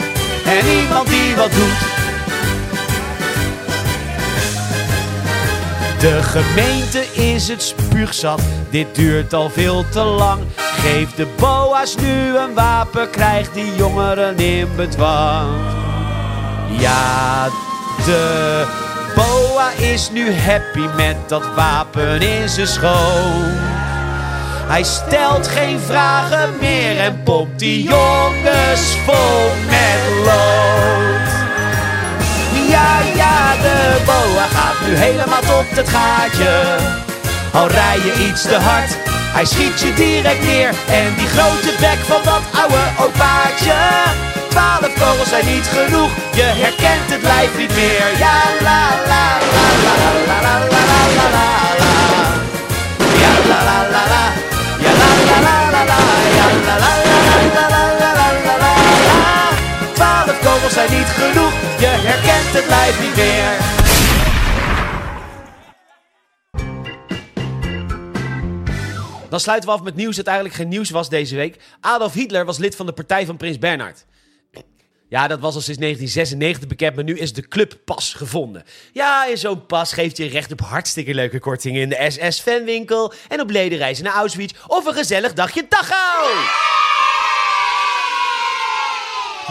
en 0.45 0.65
niemand 0.65 1.07
die 1.07 1.35
wat 1.35 1.51
doet. 1.51 1.89
De 5.99 6.23
gemeente 6.23 7.05
is 7.13 7.47
het 7.47 7.61
spuugzat, 7.61 8.41
dit 8.69 8.95
duurt 8.95 9.33
al 9.33 9.49
veel 9.49 9.85
te 9.89 9.99
lang. 9.99 10.41
Geef 10.55 11.13
de 11.15 11.27
boa's 11.37 11.95
nu 11.95 12.37
een 12.37 12.53
wapen, 12.53 13.09
krijg 13.09 13.51
die 13.51 13.75
jongeren 13.75 14.37
in 14.37 14.67
bedwang. 14.75 15.49
Ja, 16.69 17.47
de 18.05 18.65
boa 19.15 19.71
is 19.71 20.09
nu 20.11 20.33
happy 20.33 20.85
met 20.95 21.15
dat 21.27 21.43
wapen 21.55 22.21
in 22.21 22.49
zijn 22.49 22.67
schoon. 22.67 23.70
Hij 24.71 24.83
stelt 24.83 25.47
geen 25.47 25.79
vragen 25.79 26.49
meer 26.59 26.99
en 26.99 27.23
pompt 27.23 27.59
die 27.59 27.83
jongens 27.83 28.97
vol 29.05 29.51
met 29.65 30.25
lood. 30.25 31.29
Ja, 32.69 32.99
ja, 33.15 33.55
de 33.61 34.01
boa 34.05 34.45
gaat 34.55 34.87
nu 34.87 34.95
helemaal 34.95 35.39
tot 35.39 35.65
het 35.69 35.89
gaatje. 35.89 36.77
Al 37.53 37.67
rij 37.67 37.97
je 37.97 38.27
iets 38.29 38.41
te 38.41 38.55
hard, 38.55 38.97
hij 39.35 39.45
schiet 39.45 39.81
je 39.81 39.93
direct 39.93 40.43
neer. 40.43 40.73
En 40.87 41.13
die 41.17 41.27
grote 41.27 41.73
bek 41.79 41.99
van 42.07 42.21
dat 42.23 42.61
oude 42.61 42.85
opaatje. 42.99 43.75
Twaalf 44.49 44.93
kogels 44.99 45.29
zijn 45.29 45.45
niet 45.45 45.67
genoeg, 45.77 46.11
je 46.33 46.47
herkent 46.63 47.07
het 47.13 47.21
lijf 47.21 47.57
niet 47.57 47.75
meer. 47.75 48.07
Ja, 48.17 48.37
la, 48.61 48.81
la, 49.11 49.25
la, 49.53 49.65
la, 49.85 49.93
la, 50.27 50.37
la, 50.41 50.57
la, 50.57 50.71
la, 50.71 50.81
la, 50.81 51.35
la, 51.35 51.49
la, 53.91 54.03
la, 54.13 54.40
Twaalf 59.93 60.39
kogels 60.39 60.73
zijn 60.73 60.91
niet 60.91 61.07
genoeg, 61.07 61.53
je 61.79 61.87
herkent 61.87 62.53
het 62.53 62.67
lijf 62.67 63.01
niet 63.01 63.15
meer. 63.15 63.79
Dan 69.29 69.39
sluiten 69.39 69.69
we 69.69 69.75
af 69.75 69.83
met 69.83 69.95
nieuws 69.95 70.15
dat 70.15 70.25
eigenlijk 70.25 70.55
geen 70.55 70.67
nieuws 70.67 70.89
was 70.89 71.09
deze 71.09 71.35
week. 71.35 71.61
Adolf 71.79 72.13
Hitler 72.13 72.45
was 72.45 72.57
lid 72.57 72.75
van 72.75 72.85
de 72.85 72.91
partij 72.91 73.25
van 73.25 73.37
Prins 73.37 73.57
Bernhard. 73.57 74.05
Ja, 75.11 75.27
dat 75.27 75.39
was 75.39 75.55
al 75.55 75.61
sinds 75.61 75.79
1996 75.79 76.67
bekend, 76.67 76.95
maar 76.95 77.03
nu 77.03 77.17
is 77.17 77.33
de 77.33 77.47
clubpas 77.47 78.13
gevonden. 78.13 78.63
Ja, 78.91 79.35
zo'n 79.35 79.65
pas 79.65 79.93
geeft 79.93 80.17
je 80.17 80.27
recht 80.27 80.51
op 80.51 80.61
hartstikke 80.61 81.13
leuke 81.13 81.39
kortingen 81.39 81.81
in 81.81 81.89
de 81.89 82.05
SS-fanwinkel... 82.09 83.13
en 83.27 83.41
op 83.41 83.49
ledenreizen 83.49 84.03
naar 84.03 84.13
Auschwitz 84.13 84.53
of 84.67 84.85
een 84.85 84.93
gezellig 84.93 85.33
dagje 85.33 85.65
Dachau! 85.69 86.90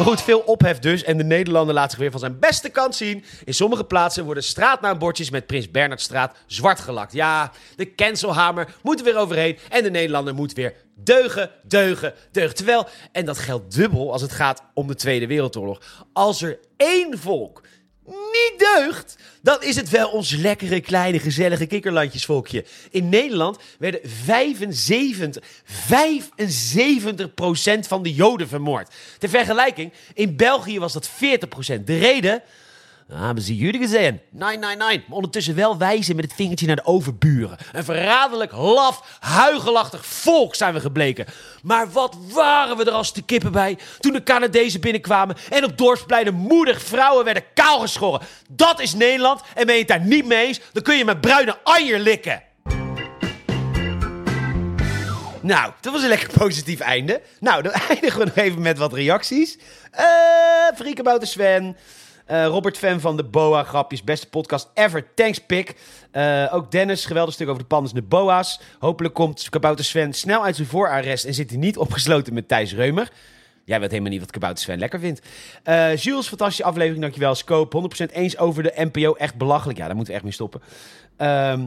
Maar 0.01 0.09
goed, 0.09 0.23
veel 0.23 0.41
ophef 0.41 0.79
dus. 0.79 1.05
En 1.05 1.17
de 1.17 1.25
Nederlander 1.25 1.75
laat 1.75 1.91
zich 1.91 1.99
weer 1.99 2.11
van 2.11 2.21
zijn 2.21 2.39
beste 2.39 2.69
kant 2.69 2.95
zien. 2.95 3.25
In 3.45 3.55
sommige 3.55 3.85
plaatsen 3.85 4.25
worden 4.25 4.43
straatnaambordjes 4.43 5.31
met 5.31 5.47
Prins 5.47 5.71
Bernhardstraat 5.71 6.37
zwart 6.47 6.81
gelakt. 6.81 7.13
Ja, 7.13 7.53
de 7.77 7.95
cancelhamer 7.95 8.75
moet 8.83 8.99
er 8.99 9.05
weer 9.05 9.17
overheen. 9.17 9.59
En 9.69 9.83
de 9.83 9.91
Nederlander 9.91 10.35
moet 10.35 10.53
weer 10.53 10.75
deugen, 10.95 11.51
deugen, 11.63 12.15
deugen. 12.31 12.55
Terwijl, 12.55 12.87
en 13.13 13.25
dat 13.25 13.39
geldt 13.39 13.75
dubbel 13.75 14.13
als 14.13 14.23
het 14.23 14.33
gaat 14.33 14.63
om 14.75 14.87
de 14.87 14.95
Tweede 14.95 15.27
Wereldoorlog. 15.27 15.81
Als 16.13 16.43
er 16.43 16.59
één 16.77 17.19
volk 17.19 17.63
niet 18.11 18.55
deugt, 18.59 19.17
dan 19.43 19.63
is 19.63 19.77
het 19.77 19.91
wel 19.91 20.09
ons 20.09 20.31
lekkere, 20.31 20.81
kleine, 20.81 21.19
gezellige 21.19 21.67
kikkerlandjesvolkje. 21.67 22.65
In 22.91 23.09
Nederland 23.09 23.59
werden 23.79 24.01
75, 24.05 25.45
75% 25.65 25.69
van 27.81 28.03
de 28.03 28.15
Joden 28.15 28.49
vermoord. 28.49 28.95
Ter 29.19 29.29
vergelijking, 29.29 29.93
in 30.15 30.37
België 30.37 30.79
was 30.79 30.93
dat 30.93 31.09
40%. 31.09 31.13
De 31.85 31.99
reden? 31.99 32.43
Ah, 33.13 33.25
hebben 33.25 33.45
ze 33.45 33.57
jullie 33.57 33.81
gezien? 33.81 34.21
Nee, 34.31 34.59
nee, 34.59 34.77
nee. 34.77 35.05
Maar 35.07 35.17
ondertussen 35.17 35.55
wel 35.55 35.79
wijzen 35.79 36.17
met 36.17 36.25
het 36.25 36.35
vingertje 36.35 36.67
naar 36.67 36.77
de 36.77 36.85
overburen. 36.85 37.59
Een 37.73 37.85
verraderlijk, 37.85 38.53
laf, 38.53 39.19
huigelachtig 39.21 40.07
volk 40.07 40.55
zijn 40.55 40.75
we 40.75 40.81
gebleken. 40.81 41.27
Maar 41.63 41.91
wat 41.91 42.17
waren 42.33 42.77
we 42.77 42.85
er 42.85 42.91
als 42.91 43.13
de 43.13 43.23
kippen 43.23 43.53
bij 43.53 43.79
toen 43.99 44.13
de 44.13 44.23
Canadezen 44.23 44.81
binnenkwamen 44.81 45.37
en 45.51 45.65
op 45.65 45.79
dorpspleinen 45.79 46.35
moedig 46.35 46.83
vrouwen 46.83 47.25
werden 47.25 47.45
kaalgeschoren. 47.55 48.21
Dat 48.49 48.81
is 48.81 48.95
Nederland 48.95 49.41
en 49.55 49.67
ben 49.67 49.75
je 49.75 49.81
het 49.81 49.89
daar 49.89 50.07
niet 50.07 50.27
mee 50.27 50.47
eens, 50.47 50.61
dan 50.73 50.83
kun 50.83 50.97
je 50.97 51.05
mijn 51.05 51.21
bruine 51.21 51.59
eier 51.65 51.99
likken. 51.99 52.43
Nou, 55.43 55.73
dat 55.81 55.93
was 55.93 56.03
een 56.03 56.09
lekker 56.09 56.39
positief 56.39 56.81
einde. 56.81 57.21
Nou, 57.41 57.63
dan 57.63 57.73
eindigen 57.89 58.19
we 58.19 58.25
nog 58.25 58.37
even 58.37 58.63
met 58.63 58.79
wat 58.79 58.93
reacties. 58.93 59.59
Eh, 59.91 60.07
Friekebouter 60.75 61.29
Sven. 61.29 61.77
Eh, 62.31 62.47
Robert 62.47 62.79
Fan 62.79 63.01
van 63.01 63.17
de 63.17 63.25
Boa 63.25 63.63
Grapjes. 63.63 64.05
Beste 64.05 64.29
podcast 64.29 64.71
ever. 64.75 65.15
Thanks, 65.15 65.39
Pik. 65.39 65.75
Eh, 66.11 66.47
ook 66.51 66.71
Dennis, 66.71 67.05
geweldig 67.05 67.35
stuk 67.35 67.49
over 67.49 67.61
de 67.61 67.69
panders 67.69 67.93
en 67.95 68.01
de 68.01 68.07
Boa's. 68.07 68.61
Hopelijk 68.79 69.15
komt 69.15 69.49
Kabouter 69.49 69.85
Sven 69.85 70.13
snel 70.13 70.45
uit 70.45 70.57
zijn 70.57 70.69
voorarrest 70.69 71.25
en 71.25 71.35
zit 71.35 71.51
hij 71.51 71.59
niet 71.59 71.77
opgesloten 71.79 72.35
met 72.35 72.49
Thijs 72.49 72.75
Reumer. 72.75 73.09
Jij 73.65 73.81
weet 73.81 73.91
helemaal 73.91 74.11
niet 74.11 74.21
wat 74.21 74.31
Kabouter 74.31 74.63
Sven 74.63 74.79
lekker 74.79 75.01
vindt. 75.01 75.27
Eh 75.63 75.97
Jules, 75.97 76.29
fantastische 76.29 76.65
aflevering, 76.65 77.01
dankjewel. 77.01 77.35
Scope, 77.35 77.77
100% 77.77 78.13
eens 78.13 78.39
over 78.39 78.63
de 78.63 78.73
NPO. 78.77 79.15
Echt 79.15 79.35
belachelijk. 79.35 79.79
Ja, 79.79 79.87
daar 79.87 79.97
moeten 79.97 80.13
we 80.13 80.19
echt 80.19 80.29
mee 80.29 80.39
stoppen. 80.39 80.61
Ehm, 81.17 81.67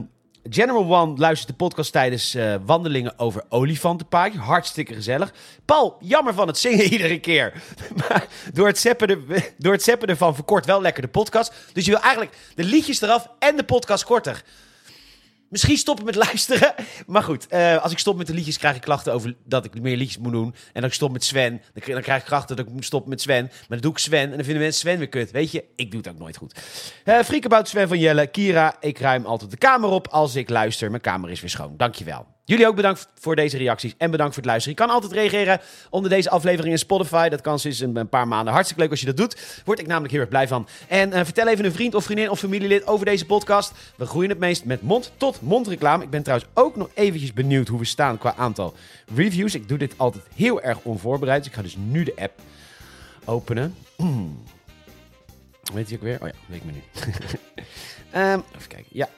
General 0.50 0.84
One 0.84 1.18
luistert 1.18 1.48
de 1.48 1.54
podcast 1.54 1.92
tijdens 1.92 2.34
eh, 2.34 2.54
wandelingen 2.66 3.18
over 3.18 3.44
olifantenpaadje. 3.48 4.38
Hartstikke 4.38 4.94
gezellig. 4.94 5.32
Paul, 5.64 5.96
jammer 6.00 6.34
van 6.34 6.46
het 6.46 6.58
zingen 6.58 6.84
iedere 6.92 7.20
keer. 7.20 7.62
Maar 7.96 8.26
door 8.52 8.66
het, 8.66 8.78
zeppen 8.78 9.24
door 9.58 9.72
het 9.72 9.82
zeppen 9.82 10.08
ervan 10.08 10.34
verkort 10.34 10.66
wel 10.66 10.80
lekker 10.80 11.02
de 11.02 11.08
podcast. 11.08 11.52
Dus 11.72 11.84
je 11.84 11.90
wil 11.90 12.00
eigenlijk 12.00 12.36
de 12.54 12.64
liedjes 12.64 13.00
eraf 13.00 13.28
en 13.38 13.56
de 13.56 13.64
podcast 13.64 14.04
korter. 14.04 14.44
Misschien 15.54 15.76
stoppen 15.76 16.04
met 16.04 16.14
luisteren. 16.14 16.74
Maar 17.06 17.22
goed, 17.22 17.46
eh, 17.46 17.82
als 17.82 17.92
ik 17.92 17.98
stop 17.98 18.16
met 18.16 18.26
de 18.26 18.34
liedjes, 18.34 18.58
krijg 18.58 18.76
ik 18.76 18.80
klachten 18.80 19.12
over 19.12 19.34
dat 19.44 19.64
ik 19.64 19.80
meer 19.80 19.96
liedjes 19.96 20.18
moet 20.18 20.32
doen. 20.32 20.54
En 20.72 20.82
als 20.82 20.90
ik 20.90 20.92
stop 20.92 21.12
met 21.12 21.24
Sven, 21.24 21.50
dan 21.50 21.82
krijg, 21.82 21.92
dan 21.92 22.02
krijg 22.02 22.20
ik 22.20 22.26
klachten 22.26 22.56
dat 22.56 22.66
ik 22.66 22.72
moet 22.72 22.84
stoppen 22.84 23.10
met 23.10 23.20
Sven. 23.20 23.44
Maar 23.44 23.64
dan 23.68 23.80
doe 23.80 23.90
ik 23.90 23.98
Sven 23.98 24.30
en 24.30 24.36
dan 24.36 24.44
vinden 24.44 24.62
mensen 24.62 24.80
Sven 24.80 24.98
weer 24.98 25.08
kut. 25.08 25.30
Weet 25.30 25.50
je, 25.50 25.64
ik 25.76 25.90
doe 25.90 26.00
het 26.00 26.08
ook 26.08 26.18
nooit 26.18 26.36
goed. 26.36 26.60
Uh, 27.04 27.20
Friekebout 27.22 27.68
Sven 27.68 27.88
van 27.88 27.98
Jelle. 27.98 28.26
Kira, 28.26 28.76
ik 28.80 28.98
ruim 28.98 29.24
altijd 29.24 29.50
de 29.50 29.56
kamer 29.56 29.90
op 29.90 30.08
als 30.08 30.34
ik 30.34 30.48
luister. 30.48 30.90
Mijn 30.90 31.02
kamer 31.02 31.30
is 31.30 31.40
weer 31.40 31.50
schoon. 31.50 31.76
Dankjewel. 31.76 32.33
Jullie 32.46 32.66
ook 32.66 32.76
bedankt 32.76 33.08
voor 33.18 33.36
deze 33.36 33.56
reacties 33.56 33.94
en 33.98 34.10
bedankt 34.10 34.34
voor 34.34 34.42
het 34.42 34.50
luisteren. 34.50 34.78
Je 34.78 34.84
kan 34.84 34.94
altijd 34.94 35.12
reageren 35.12 35.60
onder 35.90 36.10
deze 36.10 36.30
aflevering 36.30 36.72
in 36.72 36.78
Spotify. 36.78 37.28
Dat 37.28 37.40
kan 37.40 37.58
sinds 37.58 37.80
een 37.80 38.08
paar 38.08 38.28
maanden. 38.28 38.52
Hartstikke 38.52 38.82
leuk 38.82 38.90
als 38.90 39.00
je 39.00 39.06
dat 39.06 39.16
doet. 39.16 39.62
Word 39.64 39.78
ik 39.78 39.86
namelijk 39.86 40.12
heel 40.12 40.20
erg 40.20 40.30
blij 40.30 40.48
van. 40.48 40.68
En 40.88 41.12
eh, 41.12 41.24
vertel 41.24 41.48
even 41.48 41.64
een 41.64 41.72
vriend 41.72 41.94
of 41.94 42.04
vriendin 42.04 42.30
of 42.30 42.38
familielid 42.38 42.86
over 42.86 43.06
deze 43.06 43.26
podcast. 43.26 43.72
We 43.96 44.06
groeien 44.06 44.30
het 44.30 44.38
meest 44.38 44.64
met 44.64 44.82
mond-tot-mond 44.82 45.66
reclame. 45.66 46.02
Ik 46.02 46.10
ben 46.10 46.22
trouwens 46.22 46.50
ook 46.54 46.76
nog 46.76 46.88
eventjes 46.94 47.32
benieuwd 47.32 47.68
hoe 47.68 47.78
we 47.78 47.84
staan 47.84 48.18
qua 48.18 48.34
aantal 48.36 48.74
reviews. 49.14 49.54
Ik 49.54 49.68
doe 49.68 49.78
dit 49.78 49.94
altijd 49.96 50.24
heel 50.34 50.62
erg 50.62 50.78
onvoorbereid. 50.82 51.38
Dus 51.38 51.48
ik 51.48 51.54
ga 51.54 51.62
dus 51.62 51.76
nu 51.78 52.04
de 52.04 52.14
app 52.16 52.40
openen. 53.24 53.74
Weet 55.74 55.88
je 55.88 55.94
ook 55.96 56.02
weer? 56.02 56.18
Oh 56.22 56.28
ja, 56.28 56.34
weet 56.46 56.60
ik 56.60 56.64
me 56.64 56.72
nu. 56.72 56.82
Ehm, 58.10 58.40
even 58.54 58.68
kijken. 58.68 58.90
Ja, 58.90 59.08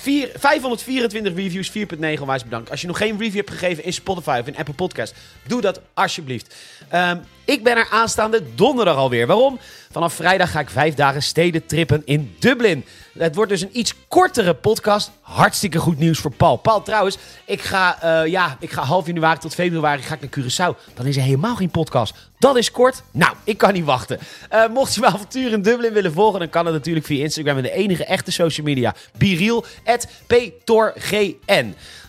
Vier- 0.00 0.30
524 0.34 1.34
reviews, 1.34 1.70
4.9 1.70 2.20
onwijs 2.20 2.44
bedankt. 2.44 2.70
Als 2.70 2.80
je 2.80 2.86
nog 2.86 2.96
geen 2.98 3.18
review 3.18 3.36
hebt 3.36 3.50
gegeven 3.50 3.84
in 3.84 3.92
Spotify 3.92 4.38
of 4.40 4.46
in 4.46 4.56
Apple 4.56 4.74
Podcast, 4.74 5.14
doe 5.46 5.60
dat 5.60 5.80
alsjeblieft. 5.94 6.54
Ehm, 6.88 7.18
Ik 7.48 7.64
ben 7.64 7.76
er 7.76 7.88
aanstaande 7.90 8.42
donderdag 8.54 8.96
alweer. 8.96 9.26
Waarom? 9.26 9.58
Vanaf 9.90 10.14
vrijdag 10.14 10.50
ga 10.50 10.60
ik 10.60 10.70
vijf 10.70 10.94
dagen 10.94 11.22
steden 11.22 11.66
trippen 11.66 12.02
in 12.04 12.36
Dublin. 12.38 12.84
Het 13.18 13.34
wordt 13.34 13.50
dus 13.50 13.60
een 13.60 13.78
iets 13.78 13.94
kortere 14.08 14.54
podcast. 14.54 15.10
Hartstikke 15.20 15.78
goed 15.78 15.98
nieuws 15.98 16.18
voor 16.18 16.32
Paul. 16.32 16.56
Paul, 16.56 16.82
trouwens, 16.82 17.18
ik 17.44 17.62
ga, 17.62 18.02
eh, 18.02 18.30
ja, 18.30 18.56
ik 18.60 18.70
ga 18.70 18.82
half 18.82 19.06
januari 19.06 19.38
tot 19.38 19.54
februari 19.54 20.02
ga 20.02 20.14
ik 20.14 20.20
naar 20.20 20.30
Curaçao. 20.30 20.94
Dan 20.94 21.06
is 21.06 21.16
er 21.16 21.22
helemaal 21.22 21.56
geen 21.56 21.70
podcast. 21.70 22.14
Dat 22.38 22.56
is 22.56 22.70
kort. 22.70 23.02
Nou, 23.10 23.34
ik 23.44 23.58
kan 23.58 23.72
niet 23.72 23.84
wachten. 23.84 24.18
Uh, 24.52 24.68
mocht 24.68 24.94
je 24.94 25.00
mijn 25.00 25.12
avontuur 25.12 25.52
in 25.52 25.62
Dublin 25.62 25.92
willen 25.92 26.12
volgen, 26.12 26.38
dan 26.38 26.48
kan 26.50 26.64
het 26.64 26.74
natuurlijk 26.74 27.06
via 27.06 27.22
Instagram 27.22 27.56
en 27.56 27.62
de 27.62 27.72
enige 27.72 28.04
echte 28.04 28.32
social 28.32 28.66
media. 28.66 28.94
Biriel, 29.18 29.64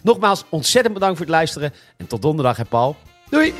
Nogmaals, 0.02 0.43
ontzettend 0.49 0.93
bedankt 0.93 1.17
voor 1.17 1.25
het 1.25 1.36
luisteren. 1.36 1.73
En 1.97 2.08
tot 2.08 2.21
donderdag, 2.21 2.58
hè 2.58 2.65
Paul. 2.65 2.95
Doei! 3.30 3.54